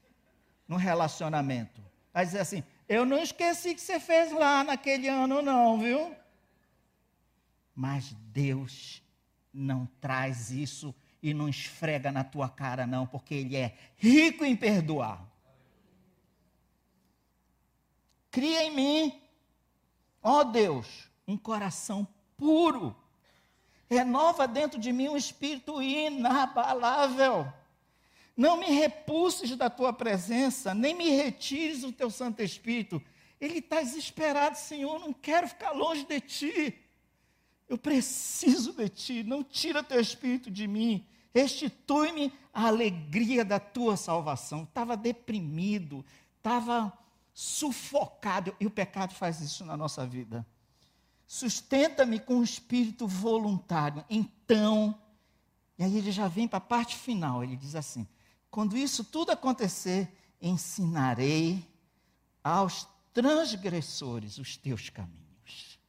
no 0.68 0.78
relacionamento. 0.78 1.80
Vai 2.12 2.26
dizer 2.26 2.40
assim: 2.40 2.64
eu 2.92 3.06
não 3.06 3.20
esqueci 3.20 3.74
que 3.74 3.80
você 3.80 4.02
fez 4.02 4.34
lá 4.34 4.66
naquele 4.66 5.08
ano, 5.08 5.42
não, 5.42 5.80
viu? 5.80 6.14
Mas 7.74 8.14
Deus 8.34 9.02
não 9.54 9.86
traz 10.02 10.52
isso 10.52 10.94
e 11.24 11.34
não 11.34 11.48
esfrega 11.48 12.12
na 12.12 12.24
tua 12.24 12.50
cara, 12.50 12.86
não, 12.86 13.08
porque 13.08 13.34
Ele 13.34 13.56
é 13.56 13.78
rico 13.96 14.44
em 14.44 14.58
perdoar. 14.58 15.26
Cria 18.30 18.66
em 18.66 18.76
mim, 18.76 19.22
ó 20.22 20.44
Deus, 20.44 21.10
um 21.26 21.38
coração 21.38 22.06
puro 22.36 22.94
renova 23.90 24.48
dentro 24.50 24.78
de 24.78 24.92
mim 24.92 25.08
um 25.08 25.18
espírito 25.18 25.82
inabalável. 25.82 27.52
Não 28.36 28.58
me 28.58 28.68
repulses 28.68 29.56
da 29.56 29.70
tua 29.70 29.92
presença, 29.92 30.74
nem 30.74 30.96
me 30.96 31.10
retires 31.10 31.84
o 31.84 31.92
teu 31.92 32.10
Santo 32.10 32.42
Espírito. 32.42 33.02
Ele 33.40 33.60
está 33.60 33.82
desesperado, 33.82 34.58
Senhor, 34.58 35.00
não 35.00 35.12
quero 35.12 35.48
ficar 35.48 35.72
longe 35.72 36.06
de 36.06 36.20
ti. 36.22 36.76
Eu 37.68 37.78
preciso 37.78 38.74
de 38.74 38.90
ti, 38.90 39.24
não 39.24 39.44
tira 39.44 39.84
teu 39.84 40.00
espírito 40.00 40.52
de 40.52 40.68
mim. 40.68 41.06
Restitui-me 41.34 42.34
a 42.54 42.68
alegria 42.68 43.46
da 43.46 43.60
tua 43.60 43.96
salvação. 43.96 44.64
Estava 44.64 44.98
deprimido, 44.98 46.06
estava 46.38 46.92
sufocado, 47.34 48.56
e 48.60 48.68
o 48.68 48.72
pecado 48.72 49.14
faz 49.14 49.40
isso 49.40 49.64
na 49.64 49.78
nossa 49.78 50.06
vida. 50.06 50.46
Sustenta-me 51.26 52.20
com 52.20 52.36
um 52.36 52.44
espírito 52.44 53.08
voluntário. 53.08 54.04
Então, 54.10 55.00
e 55.80 55.84
aí 55.84 55.98
ele 55.98 56.12
já 56.12 56.28
vem 56.28 56.48
para 56.48 56.58
a 56.58 56.62
parte 56.62 56.98
final, 56.98 57.44
ele 57.44 57.56
diz 57.56 57.74
assim: 57.74 58.06
quando 58.52 58.78
isso 58.78 59.06
tudo 59.06 59.32
acontecer, 59.32 60.14
ensinarei 60.42 61.66
aos 62.44 62.86
transgressores 63.14 64.38
os 64.38 64.58
teus 64.58 64.90
caminhos, 64.90 65.80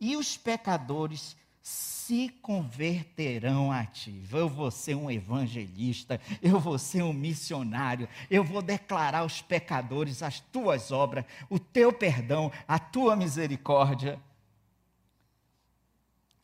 e 0.00 0.16
os 0.16 0.36
pecadores 0.36 1.36
se 1.62 2.28
converterão 2.42 3.72
a 3.72 3.86
ti. 3.86 4.22
Eu 4.30 4.48
vou 4.48 4.70
ser 4.70 4.94
um 4.94 5.10
evangelista, 5.10 6.20
eu 6.42 6.60
vou 6.60 6.78
ser 6.78 7.02
um 7.02 7.12
missionário, 7.12 8.08
eu 8.30 8.44
vou 8.44 8.60
declarar 8.60 9.20
aos 9.20 9.40
pecadores 9.40 10.22
as 10.22 10.40
tuas 10.40 10.90
obras, 10.92 11.24
o 11.48 11.58
teu 11.58 11.92
perdão, 11.92 12.52
a 12.68 12.78
tua 12.78 13.16
misericórdia. 13.16 14.20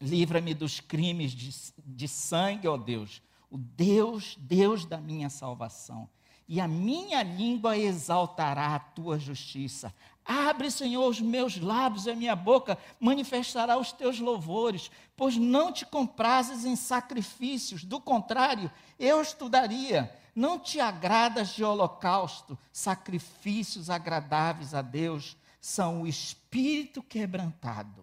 Livra-me 0.01 0.55
dos 0.55 0.81
crimes 0.81 1.33
de, 1.33 1.51
de 1.77 2.09
sangue, 2.09 2.67
ó 2.67 2.79
Deus, 2.79 3.21
o 3.51 3.59
Deus, 3.59 4.37
Deus 4.39 4.85
da 4.85 4.99
minha 4.99 5.29
salvação. 5.29 6.09
E 6.49 6.61
a 6.61 6.67
minha 6.67 7.23
língua 7.23 7.77
exaltará 7.77 8.75
a 8.75 8.79
tua 8.79 9.19
justiça. 9.19 9.95
Abre, 10.25 10.71
Senhor, 10.71 11.09
os 11.09 11.21
meus 11.21 11.59
lábios 11.59 12.07
e 12.07 12.11
a 12.11 12.17
minha 12.17 12.35
boca 12.35 12.79
manifestará 12.99 13.77
os 13.77 13.93
teus 13.93 14.19
louvores, 14.19 14.91
pois 15.17 15.37
não 15.37 15.73
te 15.73 15.87
comprases 15.87 16.65
em 16.65 16.75
sacrifícios, 16.75 17.85
do 17.85 18.01
contrário, 18.01 18.71
eu 18.99 19.21
estudaria. 19.21 20.17
Não 20.35 20.59
te 20.59 20.81
agradas 20.81 21.51
de 21.51 21.65
holocausto, 21.65 22.59
sacrifícios 22.73 23.91
agradáveis 23.91 24.75
a 24.75 24.83
Deus 24.83 25.37
são 25.61 26.03
o 26.03 26.07
espírito 26.07 27.03
quebrantado 27.03 28.01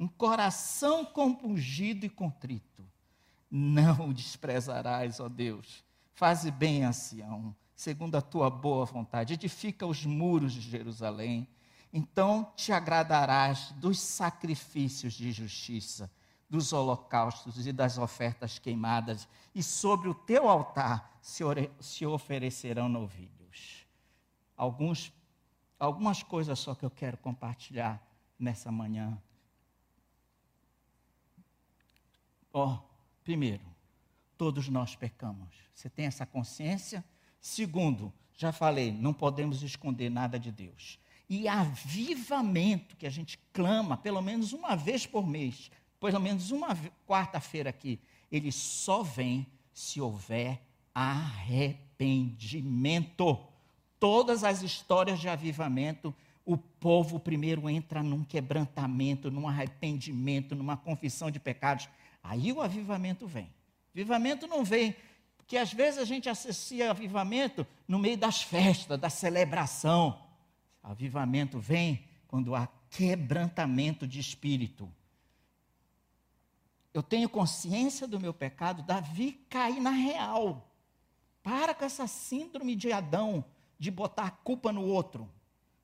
um 0.00 0.08
coração 0.08 1.04
compungido 1.04 2.06
e 2.06 2.08
contrito. 2.08 2.89
Não 3.50 4.08
o 4.08 4.14
desprezarás, 4.14 5.20
ó 5.20 5.28
Deus. 5.28 5.84
Faze 6.12 6.50
bem 6.50 6.84
a 6.84 6.92
Sião, 6.92 7.54
segundo 7.74 8.16
a 8.16 8.22
tua 8.22 8.50
boa 8.50 8.84
vontade. 8.84 9.34
Edifica 9.34 9.86
os 9.86 10.04
muros 10.04 10.52
de 10.52 10.60
Jerusalém. 10.60 11.48
Então 11.92 12.52
te 12.54 12.72
agradarás 12.72 13.72
dos 13.72 13.98
sacrifícios 13.98 15.14
de 15.14 15.32
justiça, 15.32 16.10
dos 16.48 16.72
holocaustos 16.72 17.66
e 17.66 17.72
das 17.72 17.98
ofertas 17.98 18.58
queimadas, 18.58 19.26
e 19.54 19.62
sobre 19.62 20.08
o 20.08 20.14
teu 20.14 20.48
altar 20.48 21.18
se, 21.20 22.06
oferecerão 22.06 22.88
novilhos. 22.88 23.86
Alguns, 24.56 25.12
algumas 25.78 26.22
coisas 26.22 26.58
só 26.58 26.74
que 26.74 26.84
eu 26.84 26.90
quero 26.90 27.16
compartilhar 27.16 28.00
nessa 28.38 28.70
manhã 28.70 29.20
Ó, 32.52 32.66
oh, 32.66 32.78
primeiro, 33.24 33.64
todos 34.36 34.68
nós 34.68 34.96
pecamos. 34.96 35.48
Você 35.74 35.88
tem 35.88 36.06
essa 36.06 36.26
consciência? 36.26 37.04
Segundo, 37.40 38.12
já 38.36 38.52
falei, 38.52 38.92
não 38.92 39.12
podemos 39.12 39.62
esconder 39.62 40.10
nada 40.10 40.38
de 40.38 40.50
Deus. 40.50 40.98
E 41.28 41.46
avivamento 41.46 42.96
que 42.96 43.06
a 43.06 43.10
gente 43.10 43.38
clama 43.52 43.96
pelo 43.96 44.20
menos 44.20 44.52
uma 44.52 44.74
vez 44.74 45.06
por 45.06 45.26
mês, 45.26 45.70
pelo 46.00 46.18
menos 46.18 46.50
uma 46.50 46.76
quarta-feira 47.06 47.70
aqui, 47.70 48.00
ele 48.32 48.50
só 48.50 49.02
vem 49.02 49.46
se 49.72 50.00
houver 50.00 50.60
arrependimento. 50.94 53.38
Todas 53.98 54.42
as 54.42 54.62
histórias 54.62 55.20
de 55.20 55.28
avivamento, 55.28 56.14
o 56.44 56.56
povo 56.56 57.20
primeiro 57.20 57.68
entra 57.68 58.02
num 58.02 58.24
quebrantamento, 58.24 59.30
num 59.30 59.46
arrependimento, 59.46 60.54
numa 60.54 60.76
confissão 60.76 61.30
de 61.30 61.38
pecados. 61.38 61.88
Aí 62.22 62.52
o 62.52 62.60
avivamento 62.60 63.26
vem. 63.26 63.52
Avivamento 63.94 64.46
não 64.46 64.64
vem, 64.64 64.94
porque 65.36 65.56
às 65.56 65.72
vezes 65.72 65.98
a 65.98 66.04
gente 66.04 66.28
associa 66.28 66.90
avivamento 66.90 67.66
no 67.88 67.98
meio 67.98 68.16
das 68.16 68.42
festas, 68.42 68.98
da 68.98 69.10
celebração. 69.10 70.22
Avivamento 70.82 71.58
vem 71.58 72.04
quando 72.28 72.54
há 72.54 72.68
quebrantamento 72.90 74.06
de 74.06 74.20
espírito. 74.20 74.92
Eu 76.92 77.02
tenho 77.02 77.28
consciência 77.28 78.06
do 78.06 78.18
meu 78.18 78.34
pecado, 78.34 78.82
Davi 78.82 79.44
cai 79.48 79.78
na 79.78 79.90
real. 79.90 80.68
Para 81.42 81.74
com 81.74 81.84
essa 81.84 82.06
síndrome 82.06 82.74
de 82.74 82.92
Adão, 82.92 83.44
de 83.78 83.90
botar 83.90 84.24
a 84.24 84.30
culpa 84.30 84.72
no 84.72 84.84
outro. 84.84 85.30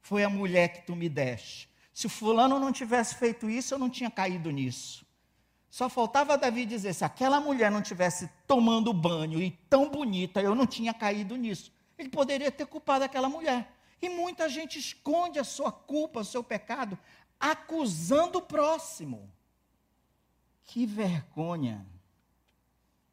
Foi 0.01 0.23
a 0.25 0.29
mulher 0.29 0.69
que 0.69 0.87
tu 0.87 0.95
me 0.95 1.09
deste. 1.09 1.69
Se 1.93 2.07
o 2.07 2.11
fulano 2.11 2.59
não 2.59 2.73
tivesse 2.73 3.15
feito 3.15 3.49
isso, 3.49 3.73
eu 3.73 3.79
não 3.79 3.89
tinha 3.89 4.11
caído 4.11 4.51
nisso. 4.51 5.06
Só 5.71 5.89
faltava 5.89 6.39
Davi 6.39 6.65
dizer: 6.65 6.95
se 6.95 7.05
aquela 7.05 7.41
mulher 7.41 7.71
não 7.71 7.83
tivesse 7.83 8.31
tomando 8.47 8.93
banho 8.93 9.41
e 9.43 9.51
tão 9.69 9.89
bonita, 9.91 10.41
eu 10.41 10.55
não 10.55 10.67
tinha 10.67 10.95
caído 10.95 11.37
nisso. 11.37 11.73
Ele 11.99 12.09
poderia 12.09 12.51
ter 12.51 12.67
culpado 12.67 13.05
aquela 13.05 13.29
mulher. 13.29 13.73
E 14.01 14.09
muita 14.09 14.49
gente 14.49 14.79
esconde 14.79 15.39
a 15.39 15.45
sua 15.45 15.73
culpa, 15.73 16.21
o 16.21 16.25
seu 16.25 16.45
pecado, 16.45 16.99
acusando 17.41 18.39
o 18.39 18.43
próximo. 18.43 19.31
Que 20.65 20.85
vergonha. 20.85 21.87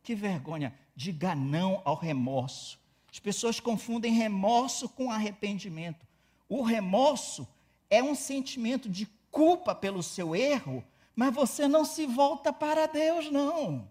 Que 0.01 0.13
vergonha. 0.13 0.73
Diga 0.95 1.33
não 1.33 1.81
ao 1.85 1.95
remorso. 1.95 2.79
As 3.11 3.19
pessoas 3.19 3.59
confundem 3.59 4.11
remorso 4.11 4.89
com 4.89 5.11
arrependimento. 5.11 6.05
O 6.49 6.61
remorso 6.61 7.47
é 7.89 8.03
um 8.03 8.15
sentimento 8.15 8.89
de 8.89 9.07
culpa 9.31 9.73
pelo 9.73 10.03
seu 10.03 10.35
erro, 10.35 10.83
mas 11.15 11.33
você 11.33 11.67
não 11.67 11.85
se 11.85 12.05
volta 12.05 12.51
para 12.51 12.87
Deus, 12.87 13.31
não. 13.31 13.87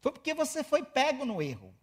Foi 0.00 0.12
porque 0.12 0.34
você 0.34 0.64
foi 0.64 0.82
pego 0.82 1.24
no 1.24 1.40
erro. 1.40 1.74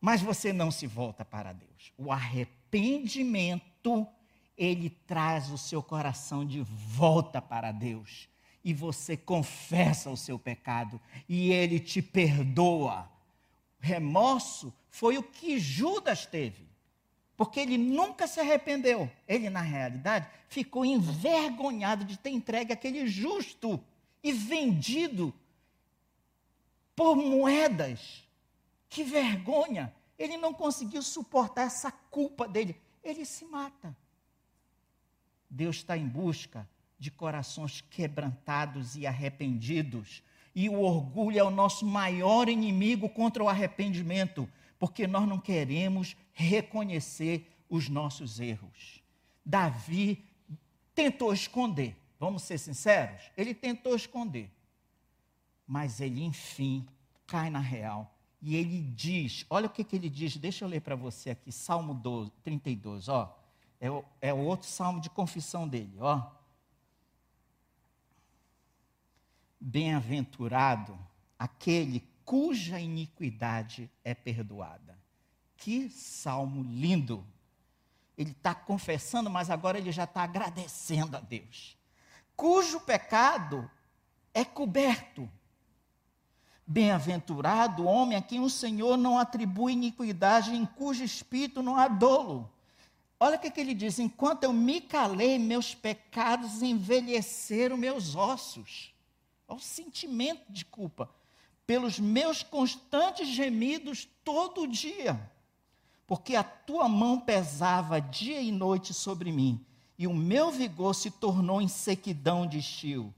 Mas 0.00 0.20
você 0.22 0.52
não 0.52 0.70
se 0.70 0.86
volta 0.86 1.24
para 1.24 1.52
Deus. 1.52 1.92
O 1.96 2.12
arrependimento, 2.12 4.06
ele 4.56 4.90
traz 4.90 5.50
o 5.50 5.58
seu 5.58 5.82
coração 5.82 6.46
de 6.46 6.60
volta 6.60 7.42
para 7.42 7.72
Deus. 7.72 8.28
E 8.62 8.72
você 8.72 9.16
confessa 9.16 10.08
o 10.10 10.16
seu 10.16 10.38
pecado. 10.38 11.00
E 11.28 11.50
ele 11.50 11.80
te 11.80 12.00
perdoa. 12.00 13.10
Remorso 13.80 14.72
foi 14.88 15.18
o 15.18 15.22
que 15.22 15.58
Judas 15.58 16.26
teve 16.26 16.67
porque 17.38 17.60
ele 17.60 17.78
nunca 17.78 18.26
se 18.26 18.40
arrependeu. 18.40 19.08
Ele, 19.28 19.48
na 19.48 19.60
realidade, 19.60 20.28
ficou 20.48 20.84
envergonhado 20.84 22.04
de 22.04 22.18
ter 22.18 22.30
entregue 22.30 22.72
aquele 22.72 23.06
justo 23.06 23.80
e 24.24 24.32
vendido 24.32 25.32
por 26.96 27.14
moedas. 27.14 28.28
Que 28.88 29.04
vergonha! 29.04 29.94
Ele 30.18 30.36
não 30.36 30.52
conseguiu 30.52 31.00
suportar 31.00 31.66
essa 31.66 31.92
culpa 31.92 32.48
dele. 32.48 32.74
Ele 33.04 33.24
se 33.24 33.44
mata. 33.44 33.96
Deus 35.48 35.76
está 35.76 35.96
em 35.96 36.08
busca 36.08 36.68
de 36.98 37.08
corações 37.08 37.80
quebrantados 37.82 38.96
e 38.96 39.06
arrependidos. 39.06 40.24
E 40.56 40.68
o 40.68 40.80
orgulho 40.80 41.38
é 41.38 41.44
o 41.44 41.50
nosso 41.50 41.86
maior 41.86 42.48
inimigo 42.48 43.08
contra 43.08 43.44
o 43.44 43.48
arrependimento 43.48 44.48
porque 44.78 45.06
nós 45.06 45.28
não 45.28 45.38
queremos 45.38 46.16
reconhecer 46.32 47.50
os 47.68 47.88
nossos 47.88 48.38
erros. 48.38 49.02
Davi 49.44 50.24
tentou 50.94 51.32
esconder, 51.32 51.96
vamos 52.18 52.42
ser 52.42 52.58
sinceros, 52.58 53.30
ele 53.36 53.54
tentou 53.54 53.94
esconder. 53.94 54.50
Mas 55.66 56.00
ele, 56.00 56.24
enfim, 56.24 56.86
cai 57.26 57.50
na 57.50 57.60
real. 57.60 58.14
E 58.40 58.56
ele 58.56 58.80
diz: 58.80 59.44
olha 59.50 59.66
o 59.66 59.70
que, 59.70 59.84
que 59.84 59.96
ele 59.96 60.08
diz, 60.08 60.36
deixa 60.36 60.64
eu 60.64 60.68
ler 60.68 60.80
para 60.80 60.96
você 60.96 61.30
aqui, 61.30 61.52
Salmo 61.52 61.92
12, 61.94 62.30
32, 62.42 63.08
ó. 63.08 63.34
É 63.80 63.90
o, 63.90 64.04
é 64.20 64.34
o 64.34 64.38
outro 64.38 64.66
salmo 64.66 65.00
de 65.00 65.10
confissão 65.10 65.68
dele, 65.68 65.96
ó. 66.00 66.30
Bem-aventurado 69.60 70.98
aquele 71.38 72.00
cuja 72.28 72.78
iniquidade 72.78 73.90
é 74.04 74.12
perdoada. 74.14 74.98
Que 75.56 75.88
salmo 75.88 76.62
lindo! 76.62 77.26
Ele 78.18 78.32
está 78.32 78.54
confessando, 78.54 79.30
mas 79.30 79.48
agora 79.48 79.78
ele 79.78 79.90
já 79.90 80.04
está 80.04 80.24
agradecendo 80.24 81.16
a 81.16 81.20
Deus. 81.20 81.74
Cujo 82.36 82.80
pecado 82.80 83.70
é 84.34 84.44
coberto. 84.44 85.26
Bem-aventurado 86.66 87.84
o 87.84 87.86
homem 87.86 88.18
a 88.18 88.20
quem 88.20 88.40
o 88.40 88.50
Senhor 88.50 88.98
não 88.98 89.18
atribui 89.18 89.72
iniquidade, 89.72 90.54
em 90.54 90.66
cujo 90.66 91.02
espírito 91.02 91.62
não 91.62 91.76
há 91.76 91.88
dolo. 91.88 92.52
Olha 93.18 93.36
o 93.36 93.40
que, 93.40 93.50
que 93.50 93.58
ele 93.58 93.72
diz: 93.72 93.98
enquanto 93.98 94.44
eu 94.44 94.52
me 94.52 94.82
calei, 94.82 95.38
meus 95.38 95.74
pecados 95.74 96.60
envelheceram 96.60 97.78
meus 97.78 98.14
ossos. 98.14 98.92
Olha 99.48 99.56
o 99.56 99.62
sentimento 99.62 100.52
de 100.52 100.66
culpa 100.66 101.08
pelos 101.68 101.98
meus 101.98 102.42
constantes 102.42 103.28
gemidos 103.28 104.08
todo 104.24 104.66
dia, 104.66 105.30
porque 106.06 106.34
a 106.34 106.42
tua 106.42 106.88
mão 106.88 107.20
pesava 107.20 108.00
dia 108.00 108.40
e 108.40 108.50
noite 108.50 108.94
sobre 108.94 109.30
mim, 109.30 109.62
e 109.98 110.06
o 110.06 110.14
meu 110.14 110.50
vigor 110.50 110.94
se 110.94 111.10
tornou 111.10 111.60
em 111.60 111.68
sequidão 111.68 112.46
de 112.46 112.60
estio. 112.60 113.14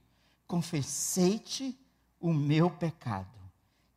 Confessei-te 0.48 1.78
o 2.18 2.32
meu 2.32 2.68
pecado, 2.68 3.38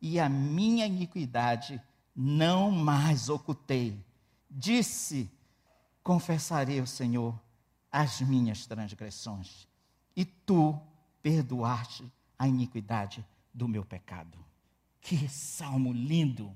e 0.00 0.20
a 0.20 0.28
minha 0.28 0.86
iniquidade 0.86 1.82
não 2.14 2.70
mais 2.70 3.28
ocultei. 3.28 3.98
Disse: 4.48 5.28
Confessarei 6.00 6.78
ao 6.78 6.86
Senhor 6.86 7.36
as 7.90 8.20
minhas 8.20 8.66
transgressões, 8.66 9.66
e 10.14 10.24
tu 10.24 10.78
perdoaste 11.20 12.04
a 12.38 12.46
iniquidade 12.46 13.24
do 13.54 13.68
meu 13.68 13.84
pecado. 13.84 14.44
Que 15.00 15.28
salmo 15.28 15.92
lindo! 15.92 16.54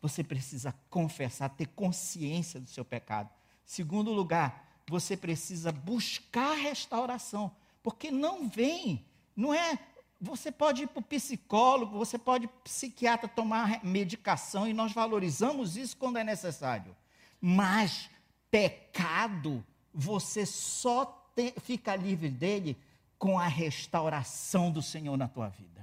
Você 0.00 0.24
precisa 0.24 0.74
confessar, 0.88 1.50
ter 1.50 1.66
consciência 1.66 2.58
do 2.58 2.68
seu 2.68 2.84
pecado. 2.84 3.28
Segundo 3.66 4.12
lugar, 4.12 4.82
você 4.88 5.16
precisa 5.16 5.70
buscar 5.70 6.54
restauração, 6.54 7.54
porque 7.82 8.10
não 8.10 8.48
vem, 8.48 9.04
não 9.36 9.52
é. 9.52 9.78
Você 10.20 10.50
pode 10.50 10.82
ir 10.82 10.86
para 10.86 11.00
o 11.00 11.04
psicólogo, 11.04 11.98
você 11.98 12.18
pode 12.18 12.48
psiquiatra 12.64 13.28
tomar 13.28 13.84
medicação 13.84 14.66
e 14.66 14.72
nós 14.72 14.92
valorizamos 14.92 15.76
isso 15.76 15.96
quando 15.96 16.18
é 16.18 16.24
necessário. 16.24 16.96
Mas 17.40 18.10
pecado, 18.50 19.64
você 19.94 20.44
só 20.44 21.04
te, 21.34 21.54
fica 21.60 21.94
livre 21.94 22.28
dele 22.28 22.76
com 23.18 23.38
a 23.38 23.46
restauração 23.46 24.70
do 24.70 24.82
Senhor 24.82 25.16
na 25.16 25.28
tua 25.28 25.48
vida. 25.48 25.79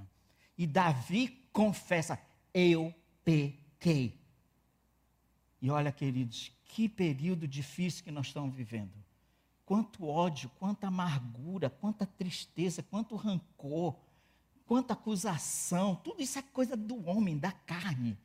E 0.58 0.66
Davi 0.66 1.48
confessa: 1.52 2.20
Eu 2.54 2.94
pequei. 3.24 4.20
E 5.62 5.70
olha, 5.70 5.92
queridos, 5.92 6.52
que 6.66 6.88
período 6.88 7.48
difícil 7.48 8.04
que 8.04 8.12
nós 8.12 8.28
estamos 8.28 8.56
vivendo. 8.56 8.92
Quanto 9.66 10.06
ódio, 10.06 10.50
quanta 10.58 10.88
amargura, 10.88 11.70
quanta 11.70 12.06
tristeza, 12.06 12.82
quanto 12.82 13.16
rancor, 13.16 13.96
quanta 14.66 14.94
acusação. 14.94 15.96
Tudo 15.96 16.22
isso 16.22 16.40
é 16.40 16.42
coisa 16.42 16.78
do 16.78 17.06
homem, 17.08 17.38
da 17.38 17.52
carne. 17.52 18.18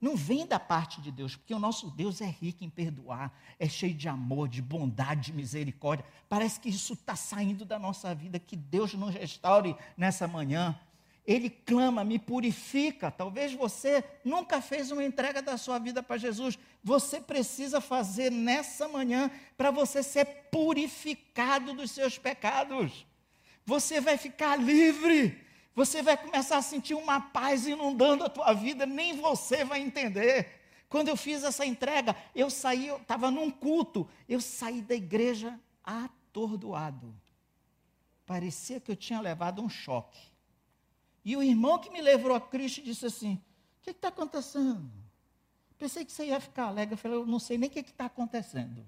Não 0.00 0.16
vem 0.16 0.46
da 0.46 0.58
parte 0.58 1.00
de 1.00 1.12
Deus, 1.12 1.36
porque 1.36 1.54
o 1.54 1.58
nosso 1.58 1.90
Deus 1.90 2.22
é 2.22 2.26
rico 2.26 2.64
em 2.64 2.70
perdoar, 2.70 3.32
é 3.58 3.68
cheio 3.68 3.94
de 3.94 4.08
amor, 4.08 4.48
de 4.48 4.62
bondade, 4.62 5.26
de 5.26 5.32
misericórdia. 5.34 6.06
Parece 6.26 6.58
que 6.58 6.70
isso 6.70 6.94
está 6.94 7.14
saindo 7.14 7.66
da 7.66 7.78
nossa 7.78 8.14
vida, 8.14 8.38
que 8.38 8.56
Deus 8.56 8.94
nos 8.94 9.14
restaure 9.14 9.76
nessa 9.98 10.26
manhã. 10.26 10.78
Ele 11.26 11.50
clama, 11.50 12.04
me 12.04 12.18
purifica. 12.18 13.10
Talvez 13.10 13.52
você 13.52 14.04
nunca 14.24 14.60
fez 14.60 14.90
uma 14.90 15.04
entrega 15.04 15.40
da 15.42 15.56
sua 15.56 15.78
vida 15.78 16.02
para 16.02 16.16
Jesus. 16.16 16.58
Você 16.82 17.20
precisa 17.20 17.80
fazer 17.80 18.30
nessa 18.30 18.88
manhã 18.88 19.30
para 19.56 19.70
você 19.70 20.02
ser 20.02 20.24
purificado 20.50 21.74
dos 21.74 21.90
seus 21.90 22.18
pecados. 22.18 23.06
Você 23.64 24.00
vai 24.00 24.16
ficar 24.16 24.56
livre 24.56 25.48
você 25.74 26.02
vai 26.02 26.16
começar 26.16 26.58
a 26.58 26.62
sentir 26.62 26.94
uma 26.94 27.20
paz 27.20 27.66
inundando 27.66 28.24
a 28.24 28.28
tua 28.28 28.52
vida, 28.52 28.84
nem 28.84 29.16
você 29.16 29.64
vai 29.64 29.80
entender. 29.80 30.60
Quando 30.88 31.08
eu 31.08 31.16
fiz 31.16 31.44
essa 31.44 31.64
entrega, 31.64 32.16
eu 32.34 32.50
saí, 32.50 32.88
eu 32.88 32.96
estava 32.96 33.30
num 33.30 33.50
culto, 33.50 34.08
eu 34.28 34.40
saí 34.40 34.82
da 34.82 34.94
igreja 34.94 35.58
atordoado. 35.84 37.14
Parecia 38.26 38.80
que 38.80 38.90
eu 38.90 38.96
tinha 38.96 39.20
levado 39.20 39.62
um 39.62 39.68
choque. 39.68 40.20
E 41.24 41.36
o 41.36 41.42
irmão 41.42 41.78
que 41.78 41.90
me 41.90 42.00
levou 42.00 42.34
a 42.34 42.40
Cristo 42.40 42.82
disse 42.82 43.06
assim: 43.06 43.34
O 43.34 43.82
que 43.82 43.90
está 43.90 44.08
acontecendo? 44.08 44.90
Pensei 45.78 46.04
que 46.04 46.12
você 46.12 46.26
ia 46.26 46.40
ficar 46.40 46.64
alegre. 46.64 46.94
Eu 46.94 46.98
falei: 46.98 47.18
Eu 47.18 47.26
não 47.26 47.38
sei 47.38 47.56
nem 47.56 47.68
o 47.68 47.72
que 47.72 47.80
está 47.80 48.06
acontecendo. 48.06 48.86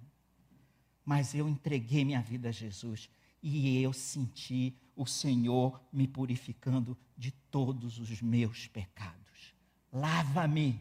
Mas 1.05 1.35
eu 1.35 1.49
entreguei 1.49 2.05
minha 2.05 2.21
vida 2.21 2.51
a 2.51 2.53
Jesus 2.53 3.11
e 3.43 3.83
eu 3.83 3.93
senti 3.93 4.77
o 4.95 5.05
Senhor 5.07 5.81
me 5.93 6.07
purificando 6.07 6.97
de 7.17 7.33
todos 7.51 7.99
os 7.99 8.23
meus 8.23 8.69
pecados. 8.69 9.55
Lava-me. 9.93 10.81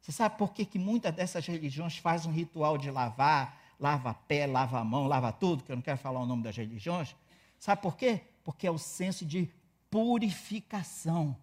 Você 0.00 0.12
sabe 0.12 0.36
por 0.36 0.52
que, 0.52 0.64
que 0.64 0.78
muitas 0.78 1.14
dessas 1.14 1.46
religiões 1.46 1.98
fazem 1.98 2.30
um 2.30 2.34
ritual 2.34 2.76
de 2.76 2.90
lavar, 2.90 3.60
lava 3.78 4.12
pé, 4.12 4.46
lava 4.46 4.82
mão, 4.82 5.06
lava 5.06 5.30
tudo, 5.30 5.62
que 5.62 5.70
eu 5.70 5.76
não 5.76 5.82
quero 5.82 5.98
falar 5.98 6.20
o 6.20 6.26
nome 6.26 6.42
das 6.42 6.56
religiões? 6.56 7.14
Sabe 7.58 7.82
por 7.82 7.96
quê? 7.96 8.22
Porque 8.42 8.66
é 8.66 8.70
o 8.70 8.78
senso 8.78 9.24
de 9.24 9.48
purificação. 9.90 11.36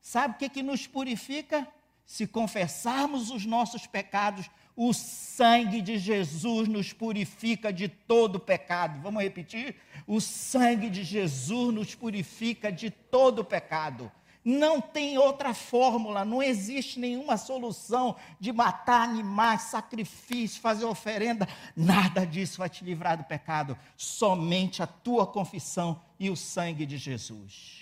Sabe 0.00 0.34
o 0.34 0.38
que, 0.38 0.48
que 0.48 0.62
nos 0.62 0.86
purifica? 0.86 1.66
Se 2.04 2.26
confessarmos 2.26 3.30
os 3.30 3.46
nossos 3.46 3.86
pecados, 3.86 4.50
o 4.74 4.92
sangue 4.92 5.80
de 5.80 5.98
Jesus 5.98 6.66
nos 6.66 6.92
purifica 6.92 7.72
de 7.72 7.88
todo 7.88 8.40
pecado. 8.40 9.00
Vamos 9.00 9.22
repetir? 9.22 9.76
O 10.06 10.20
sangue 10.20 10.88
de 10.88 11.04
Jesus 11.04 11.74
nos 11.74 11.94
purifica 11.94 12.72
de 12.72 12.90
todo 12.90 13.44
pecado. 13.44 14.10
Não 14.44 14.80
tem 14.80 15.16
outra 15.18 15.54
fórmula, 15.54 16.24
não 16.24 16.42
existe 16.42 16.98
nenhuma 16.98 17.36
solução 17.36 18.16
de 18.40 18.52
matar 18.52 19.08
animais, 19.08 19.62
sacrifício, 19.62 20.60
fazer 20.60 20.84
oferenda, 20.84 21.46
nada 21.76 22.26
disso 22.26 22.58
vai 22.58 22.68
te 22.68 22.84
livrar 22.84 23.16
do 23.16 23.22
pecado, 23.22 23.78
somente 23.96 24.82
a 24.82 24.86
tua 24.86 25.28
confissão 25.28 26.00
e 26.18 26.28
o 26.28 26.36
sangue 26.36 26.84
de 26.84 26.96
Jesus. 26.96 27.81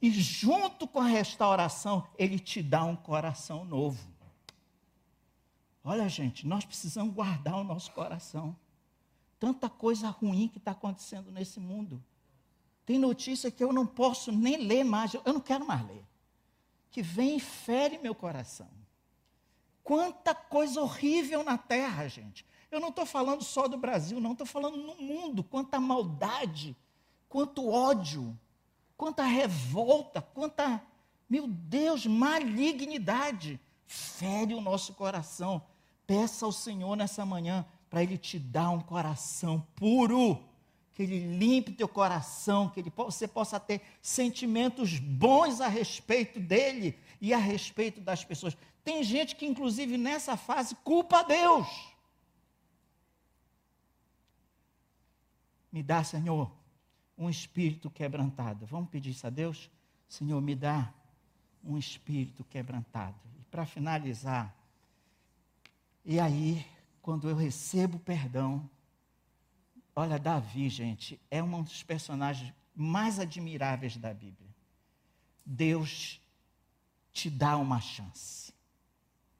E 0.00 0.10
junto 0.10 0.88
com 0.88 1.00
a 1.00 1.06
restauração, 1.06 2.06
ele 2.18 2.38
te 2.38 2.62
dá 2.62 2.84
um 2.84 2.96
coração 2.96 3.64
novo. 3.64 4.08
Olha, 5.84 6.08
gente, 6.08 6.46
nós 6.46 6.64
precisamos 6.64 7.14
guardar 7.14 7.56
o 7.56 7.64
nosso 7.64 7.90
coração. 7.92 8.56
Tanta 9.38 9.68
coisa 9.68 10.08
ruim 10.08 10.48
que 10.48 10.58
está 10.58 10.70
acontecendo 10.70 11.30
nesse 11.30 11.58
mundo. 11.58 12.02
Tem 12.84 12.98
notícia 12.98 13.50
que 13.50 13.62
eu 13.62 13.72
não 13.72 13.86
posso 13.86 14.32
nem 14.32 14.56
ler 14.56 14.84
mais, 14.84 15.14
eu 15.14 15.32
não 15.32 15.40
quero 15.40 15.66
mais 15.66 15.86
ler. 15.86 16.04
Que 16.90 17.02
vem 17.02 17.36
e 17.36 17.40
fere 17.40 17.98
meu 17.98 18.14
coração. 18.14 18.68
Quanta 19.82 20.34
coisa 20.34 20.80
horrível 20.80 21.42
na 21.42 21.56
terra, 21.56 22.08
gente. 22.08 22.44
Eu 22.70 22.80
não 22.80 22.88
estou 22.88 23.04
falando 23.04 23.42
só 23.42 23.66
do 23.66 23.76
Brasil, 23.76 24.20
não, 24.20 24.32
estou 24.32 24.46
falando 24.46 24.76
no 24.76 24.94
mundo. 24.96 25.42
Quanta 25.42 25.80
maldade, 25.80 26.76
quanto 27.28 27.68
ódio, 27.68 28.38
quanta 29.00 29.22
revolta, 29.24 30.20
quanta, 30.20 30.82
meu 31.26 31.48
Deus, 31.48 32.04
malignidade. 32.04 33.58
Fere 33.86 34.52
o 34.52 34.60
nosso 34.60 34.92
coração. 34.92 35.62
Peça 36.06 36.44
ao 36.44 36.52
Senhor 36.52 36.94
nessa 36.96 37.24
manhã 37.24 37.64
para 37.88 38.02
Ele 38.02 38.18
te 38.18 38.38
dar 38.38 38.68
um 38.68 38.80
coração 38.80 39.66
puro, 39.74 40.38
que 40.92 41.02
Ele 41.02 41.38
limpe 41.38 41.72
teu 41.72 41.88
coração, 41.88 42.68
que 42.68 42.80
ele, 42.80 42.92
você 42.94 43.26
possa 43.26 43.58
ter 43.58 43.80
sentimentos 44.02 44.98
bons 44.98 45.62
a 45.62 45.66
respeito 45.66 46.38
dEle 46.38 46.94
e 47.22 47.32
a 47.32 47.38
respeito 47.38 48.02
das 48.02 48.22
pessoas. 48.22 48.54
Tem 48.84 49.02
gente 49.02 49.34
que, 49.34 49.46
inclusive, 49.46 49.96
nessa 49.96 50.36
fase, 50.36 50.74
culpa 50.84 51.20
a 51.20 51.22
Deus. 51.22 51.66
Me 55.72 55.82
dá, 55.82 56.04
Senhor, 56.04 56.52
um 57.20 57.28
espírito 57.28 57.90
quebrantado. 57.90 58.64
Vamos 58.64 58.88
pedir 58.88 59.10
isso 59.10 59.26
a 59.26 59.30
Deus? 59.30 59.70
Senhor, 60.08 60.40
me 60.40 60.56
dá 60.56 60.92
um 61.62 61.76
espírito 61.76 62.42
quebrantado. 62.44 63.20
E 63.38 63.44
para 63.44 63.66
finalizar, 63.66 64.56
e 66.02 66.18
aí, 66.18 66.66
quando 67.02 67.28
eu 67.28 67.36
recebo 67.36 67.98
perdão, 67.98 68.68
olha, 69.94 70.18
Davi, 70.18 70.70
gente, 70.70 71.20
é 71.30 71.42
um 71.42 71.62
dos 71.62 71.82
personagens 71.82 72.54
mais 72.74 73.18
admiráveis 73.18 73.98
da 73.98 74.14
Bíblia. 74.14 74.48
Deus 75.44 76.18
te 77.12 77.28
dá 77.28 77.58
uma 77.58 77.80
chance. 77.80 78.54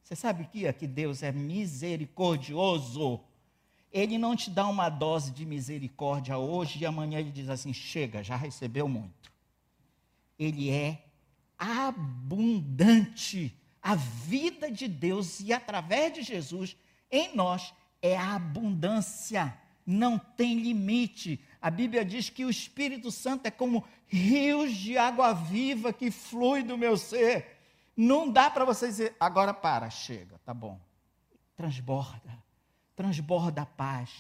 Você 0.02 0.14
sabe 0.14 0.44
que 0.44 0.66
aqui 0.66 0.86
Deus 0.86 1.22
é 1.22 1.32
misericordioso. 1.32 3.24
Ele 3.92 4.18
não 4.18 4.36
te 4.36 4.50
dá 4.50 4.66
uma 4.66 4.88
dose 4.88 5.32
de 5.32 5.44
misericórdia 5.44 6.38
hoje 6.38 6.78
e 6.80 6.86
amanhã 6.86 7.18
ele 7.18 7.32
diz 7.32 7.48
assim: 7.48 7.72
chega, 7.72 8.22
já 8.22 8.36
recebeu 8.36 8.88
muito. 8.88 9.32
Ele 10.38 10.70
é 10.70 11.04
abundante 11.58 13.56
a 13.82 13.94
vida 13.94 14.70
de 14.70 14.86
Deus 14.86 15.40
e 15.40 15.52
através 15.52 16.14
de 16.14 16.22
Jesus 16.22 16.76
em 17.10 17.34
nós 17.34 17.74
é 18.00 18.16
a 18.16 18.36
abundância, 18.36 19.56
não 19.84 20.18
tem 20.18 20.60
limite. 20.60 21.42
A 21.60 21.70
Bíblia 21.70 22.04
diz 22.04 22.30
que 22.30 22.44
o 22.44 22.50
Espírito 22.50 23.10
Santo 23.10 23.46
é 23.46 23.50
como 23.50 23.84
rios 24.06 24.74
de 24.74 24.96
água 24.96 25.32
viva 25.32 25.92
que 25.92 26.10
flui 26.10 26.62
do 26.62 26.78
meu 26.78 26.96
ser. 26.96 27.58
Não 27.96 28.30
dá 28.30 28.48
para 28.48 28.64
você 28.64 28.86
dizer, 28.86 29.16
agora 29.18 29.52
para, 29.52 29.90
chega, 29.90 30.38
tá 30.44 30.54
bom. 30.54 30.80
Transborda, 31.56 32.38
transborda 33.00 33.62
a 33.62 33.66
paz, 33.66 34.10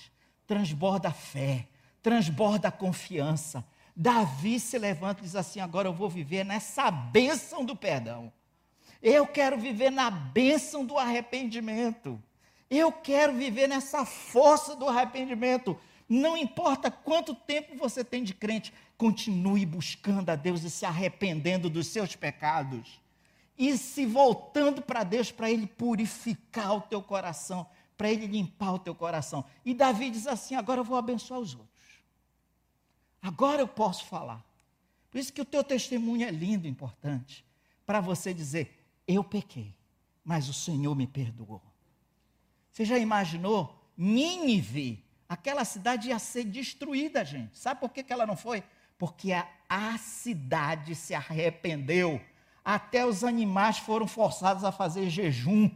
transborda 0.46 1.08
a 1.08 1.12
fé, 1.12 1.68
transborda 2.02 2.68
a 2.68 2.72
confiança. 2.72 3.62
Davi 3.94 4.58
se 4.58 4.78
levanta 4.78 5.20
e 5.20 5.24
diz 5.24 5.36
assim: 5.36 5.60
agora 5.60 5.86
eu 5.86 5.92
vou 5.92 6.08
viver 6.08 6.46
nessa 6.46 6.90
bênção 6.90 7.62
do 7.62 7.76
perdão. 7.76 8.32
Eu 9.02 9.26
quero 9.26 9.58
viver 9.58 9.90
na 9.90 10.10
bênção 10.10 10.82
do 10.82 10.96
arrependimento. 10.96 12.18
Eu 12.70 12.90
quero 12.90 13.34
viver 13.34 13.66
nessa 13.66 14.06
força 14.06 14.74
do 14.74 14.88
arrependimento. 14.88 15.78
Não 16.08 16.34
importa 16.34 16.90
quanto 16.90 17.34
tempo 17.34 17.76
você 17.76 18.02
tem 18.02 18.24
de 18.24 18.32
crente, 18.32 18.72
continue 18.96 19.66
buscando 19.66 20.30
a 20.30 20.36
Deus 20.36 20.62
e 20.62 20.70
se 20.70 20.86
arrependendo 20.86 21.68
dos 21.68 21.88
seus 21.88 22.16
pecados. 22.16 22.98
E 23.58 23.76
se 23.76 24.06
voltando 24.06 24.80
para 24.80 25.04
Deus 25.04 25.30
para 25.30 25.50
Ele 25.50 25.66
purificar 25.66 26.76
o 26.76 26.80
teu 26.80 27.02
coração, 27.02 27.66
para 28.00 28.10
Ele 28.10 28.26
limpar 28.26 28.72
o 28.72 28.78
teu 28.78 28.94
coração. 28.94 29.44
E 29.62 29.74
Davi 29.74 30.08
diz 30.08 30.26
assim: 30.26 30.54
agora 30.54 30.80
eu 30.80 30.84
vou 30.84 30.96
abençoar 30.96 31.38
os 31.38 31.54
outros. 31.54 32.00
Agora 33.20 33.60
eu 33.60 33.68
posso 33.68 34.06
falar. 34.06 34.42
Por 35.10 35.18
isso 35.18 35.30
que 35.30 35.42
o 35.42 35.44
teu 35.44 35.62
testemunho 35.62 36.26
é 36.26 36.30
lindo, 36.30 36.66
importante, 36.66 37.44
para 37.84 38.00
você 38.00 38.32
dizer: 38.32 38.82
eu 39.06 39.22
pequei, 39.22 39.76
mas 40.24 40.48
o 40.48 40.54
Senhor 40.54 40.96
me 40.96 41.06
perdoou. 41.06 41.60
Você 42.72 42.86
já 42.86 42.96
imaginou? 42.96 43.78
Nínive, 43.98 45.04
aquela 45.28 45.66
cidade 45.66 46.08
ia 46.08 46.18
ser 46.18 46.44
destruída, 46.44 47.22
gente. 47.22 47.58
Sabe 47.58 47.80
por 47.80 47.90
que, 47.90 48.02
que 48.02 48.14
ela 48.14 48.26
não 48.26 48.34
foi? 48.34 48.64
Porque 48.96 49.30
a, 49.30 49.46
a 49.68 49.98
cidade 49.98 50.94
se 50.94 51.12
arrependeu. 51.12 52.18
Até 52.64 53.04
os 53.04 53.22
animais 53.24 53.76
foram 53.76 54.06
forçados 54.06 54.64
a 54.64 54.72
fazer 54.72 55.10
jejum. 55.10 55.70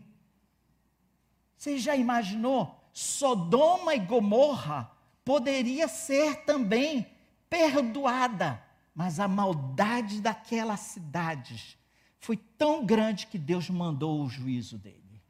Você 1.65 1.79
já 1.79 1.97
imaginou? 1.97 2.79
Sodoma 2.93 3.95
e 3.95 3.99
Gomorra 3.99 4.93
poderia 5.25 5.89
ser 5.89 6.45
também 6.45 7.07
perdoada, 7.49 8.63
mas 8.95 9.19
a 9.19 9.27
maldade 9.27 10.21
daquelas 10.21 10.81
cidades 10.81 11.79
foi 12.21 12.37
tão 12.37 12.85
grande 12.85 13.27
que 13.29 13.39
Deus 13.39 13.71
mandou 13.71 14.23
o 14.23 14.29
juízo 14.29 14.77
dele. 14.77 15.23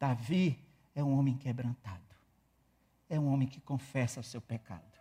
Davi 0.00 0.58
é 0.94 1.04
um 1.04 1.18
homem 1.18 1.36
quebrantado, 1.36 2.00
é 3.10 3.20
um 3.20 3.30
homem 3.30 3.46
que 3.46 3.60
confessa 3.60 4.20
o 4.20 4.24
seu 4.24 4.40
pecado, 4.40 4.98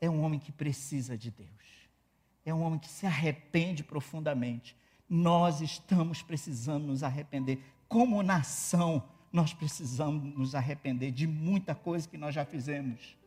é 0.00 0.08
um 0.08 0.22
homem 0.22 0.38
que 0.38 0.52
precisa 0.52 1.18
de 1.18 1.32
Deus, 1.32 1.90
é 2.44 2.54
um 2.54 2.62
homem 2.62 2.78
que 2.78 2.88
se 2.88 3.04
arrepende 3.04 3.82
profundamente. 3.82 4.76
Nós 5.10 5.60
estamos 5.60 6.22
precisando 6.22 6.86
nos 6.86 7.02
arrepender 7.02 7.60
como 7.88 8.22
nação 8.22 9.02
nós 9.36 9.52
precisamos 9.52 10.34
nos 10.34 10.54
arrepender 10.54 11.10
de 11.10 11.26
muita 11.26 11.74
coisa 11.74 12.08
que 12.08 12.16
nós 12.16 12.34
já 12.34 12.42
fizemos. 12.42 13.18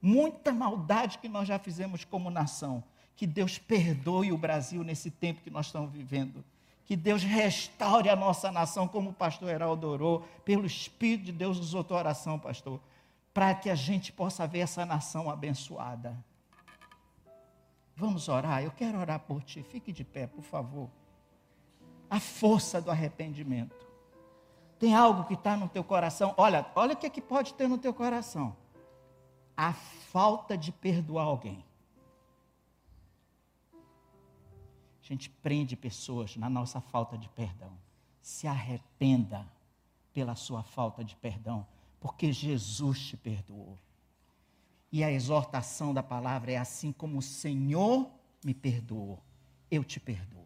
Muita 0.00 0.54
maldade 0.54 1.18
que 1.18 1.28
nós 1.28 1.46
já 1.46 1.58
fizemos 1.58 2.02
como 2.02 2.30
nação. 2.30 2.82
Que 3.14 3.26
Deus 3.26 3.58
perdoe 3.58 4.32
o 4.32 4.38
Brasil 4.38 4.82
nesse 4.82 5.10
tempo 5.10 5.42
que 5.42 5.50
nós 5.50 5.66
estamos 5.66 5.92
vivendo. 5.92 6.42
Que 6.86 6.96
Deus 6.96 7.22
restaure 7.22 8.08
a 8.08 8.16
nossa 8.16 8.50
nação, 8.50 8.88
como 8.88 9.10
o 9.10 9.12
pastor 9.12 9.50
Heraldo 9.50 9.86
orou, 9.86 10.20
pelo 10.46 10.64
Espírito 10.64 11.26
de 11.26 11.32
Deus 11.32 11.58
usou 11.58 11.84
tua 11.84 11.98
oração, 11.98 12.38
pastor, 12.38 12.80
para 13.34 13.54
que 13.54 13.68
a 13.68 13.74
gente 13.74 14.12
possa 14.12 14.46
ver 14.46 14.60
essa 14.60 14.86
nação 14.86 15.28
abençoada. 15.28 16.16
Vamos 17.94 18.30
orar? 18.30 18.62
Eu 18.62 18.70
quero 18.70 18.98
orar 18.98 19.20
por 19.20 19.42
ti. 19.42 19.62
Fique 19.62 19.92
de 19.92 20.04
pé, 20.04 20.26
por 20.26 20.42
favor. 20.42 20.88
A 22.08 22.18
força 22.18 22.80
do 22.80 22.90
arrependimento. 22.90 23.83
Tem 24.78 24.94
algo 24.94 25.24
que 25.24 25.34
está 25.34 25.56
no 25.56 25.68
teu 25.68 25.84
coração. 25.84 26.34
Olha, 26.36 26.66
olha 26.74 26.94
o 26.94 26.96
que, 26.96 27.06
é 27.06 27.10
que 27.10 27.20
pode 27.20 27.54
ter 27.54 27.68
no 27.68 27.78
teu 27.78 27.94
coração. 27.94 28.56
A 29.56 29.72
falta 29.72 30.56
de 30.56 30.72
perdoar 30.72 31.24
alguém. 31.24 31.64
A 33.72 35.06
gente 35.06 35.28
prende 35.28 35.76
pessoas 35.76 36.36
na 36.36 36.48
nossa 36.48 36.80
falta 36.80 37.16
de 37.16 37.28
perdão. 37.28 37.72
Se 38.20 38.46
arrependa 38.46 39.46
pela 40.14 40.34
sua 40.34 40.62
falta 40.62 41.04
de 41.04 41.14
perdão, 41.16 41.66
porque 42.00 42.32
Jesus 42.32 43.08
te 43.08 43.16
perdoou. 43.16 43.78
E 44.90 45.02
a 45.02 45.10
exortação 45.10 45.92
da 45.92 46.02
palavra 46.02 46.52
é 46.52 46.56
assim 46.56 46.92
como 46.92 47.18
o 47.18 47.22
Senhor 47.22 48.08
me 48.44 48.54
perdoou, 48.54 49.20
eu 49.70 49.82
te 49.82 49.98
perdoo. 49.98 50.43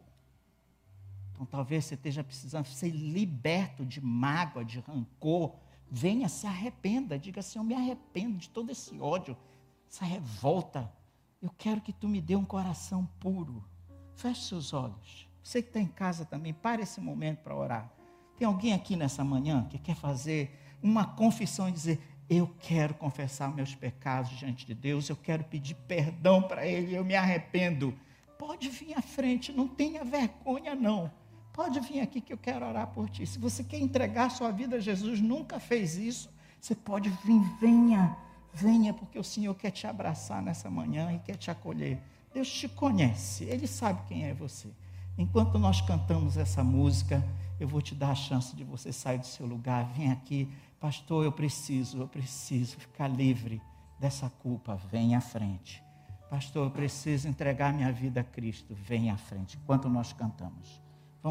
Então 1.39 1.45
talvez 1.45 1.85
você 1.85 1.95
esteja 1.95 2.21
precisando 2.21 2.65
ser 2.65 2.89
liberto 2.89 3.85
de 3.85 4.01
mágoa, 4.01 4.65
de 4.65 4.81
rancor. 4.81 5.55
Venha, 5.89 6.27
se 6.27 6.45
arrependa. 6.45 7.17
Diga 7.17 7.39
assim: 7.39 7.57
Eu 7.57 7.63
me 7.63 7.73
arrependo 7.73 8.37
de 8.37 8.49
todo 8.49 8.69
esse 8.71 8.99
ódio, 8.99 9.37
essa 9.89 10.03
revolta. 10.03 10.91
Eu 11.41 11.49
quero 11.57 11.79
que 11.79 11.93
tu 11.93 12.09
me 12.09 12.19
dê 12.19 12.35
um 12.35 12.43
coração 12.43 13.07
puro. 13.21 13.63
Feche 14.17 14.41
seus 14.41 14.73
olhos. 14.73 15.29
Você 15.41 15.61
que 15.61 15.69
está 15.69 15.79
em 15.79 15.87
casa 15.87 16.25
também, 16.25 16.53
pare 16.53 16.83
esse 16.83 16.99
momento 16.99 17.37
para 17.37 17.55
orar. 17.55 17.89
Tem 18.37 18.45
alguém 18.45 18.73
aqui 18.73 18.97
nessa 18.97 19.23
manhã 19.23 19.65
que 19.69 19.79
quer 19.79 19.95
fazer 19.95 20.53
uma 20.83 21.05
confissão 21.05 21.69
e 21.69 21.71
dizer: 21.71 22.01
Eu 22.29 22.53
quero 22.59 22.95
confessar 22.95 23.55
meus 23.55 23.73
pecados 23.73 24.31
diante 24.31 24.65
de 24.65 24.73
Deus, 24.73 25.07
eu 25.07 25.15
quero 25.15 25.45
pedir 25.45 25.75
perdão 25.87 26.41
para 26.41 26.67
Ele, 26.67 26.93
eu 26.93 27.05
me 27.05 27.15
arrependo. 27.15 27.97
Pode 28.37 28.67
vir 28.67 28.93
à 28.93 29.01
frente, 29.01 29.53
não 29.53 29.69
tenha 29.69 30.03
vergonha, 30.03 30.75
não. 30.75 31.09
Pode 31.59 31.81
vir 31.81 31.99
aqui 31.99 32.21
que 32.21 32.31
eu 32.31 32.37
quero 32.37 32.65
orar 32.65 32.87
por 32.87 33.09
ti. 33.09 33.27
Se 33.27 33.37
você 33.37 33.65
quer 33.65 33.79
entregar 33.79 34.31
sua 34.31 34.49
vida 34.49 34.77
a 34.77 34.79
Jesus, 34.79 35.19
nunca 35.19 35.59
fez 35.59 35.97
isso, 35.97 36.29
você 36.57 36.73
pode 36.73 37.09
vir, 37.09 37.41
venha, 37.59 38.15
venha, 38.53 38.93
porque 38.93 39.19
o 39.19 39.23
Senhor 39.25 39.53
quer 39.55 39.69
te 39.71 39.85
abraçar 39.85 40.41
nessa 40.41 40.69
manhã 40.69 41.11
e 41.11 41.19
quer 41.19 41.35
te 41.35 41.51
acolher. 41.51 42.01
Deus 42.33 42.49
te 42.49 42.69
conhece, 42.69 43.43
Ele 43.43 43.67
sabe 43.67 44.07
quem 44.07 44.23
é 44.23 44.33
você. 44.33 44.69
Enquanto 45.17 45.59
nós 45.59 45.81
cantamos 45.81 46.37
essa 46.37 46.63
música, 46.63 47.21
eu 47.59 47.67
vou 47.67 47.81
te 47.81 47.93
dar 47.93 48.11
a 48.11 48.15
chance 48.15 48.55
de 48.55 48.63
você 48.63 48.93
sair 48.93 49.17
do 49.17 49.27
seu 49.27 49.45
lugar. 49.45 49.83
Vem 49.97 50.13
aqui, 50.13 50.47
pastor, 50.79 51.25
eu 51.25 51.31
preciso, 51.33 51.97
eu 51.97 52.07
preciso 52.07 52.77
ficar 52.77 53.09
livre 53.09 53.61
dessa 53.99 54.29
culpa. 54.29 54.77
Vem 54.89 55.13
à 55.13 55.19
frente. 55.19 55.83
Pastor, 56.29 56.67
eu 56.67 56.71
preciso 56.71 57.27
entregar 57.27 57.73
minha 57.73 57.91
vida 57.91 58.21
a 58.21 58.23
Cristo. 58.23 58.73
Vem 58.73 59.11
à 59.11 59.17
frente. 59.17 59.57
Enquanto 59.61 59.89
nós 59.89 60.13
cantamos. 60.13 60.87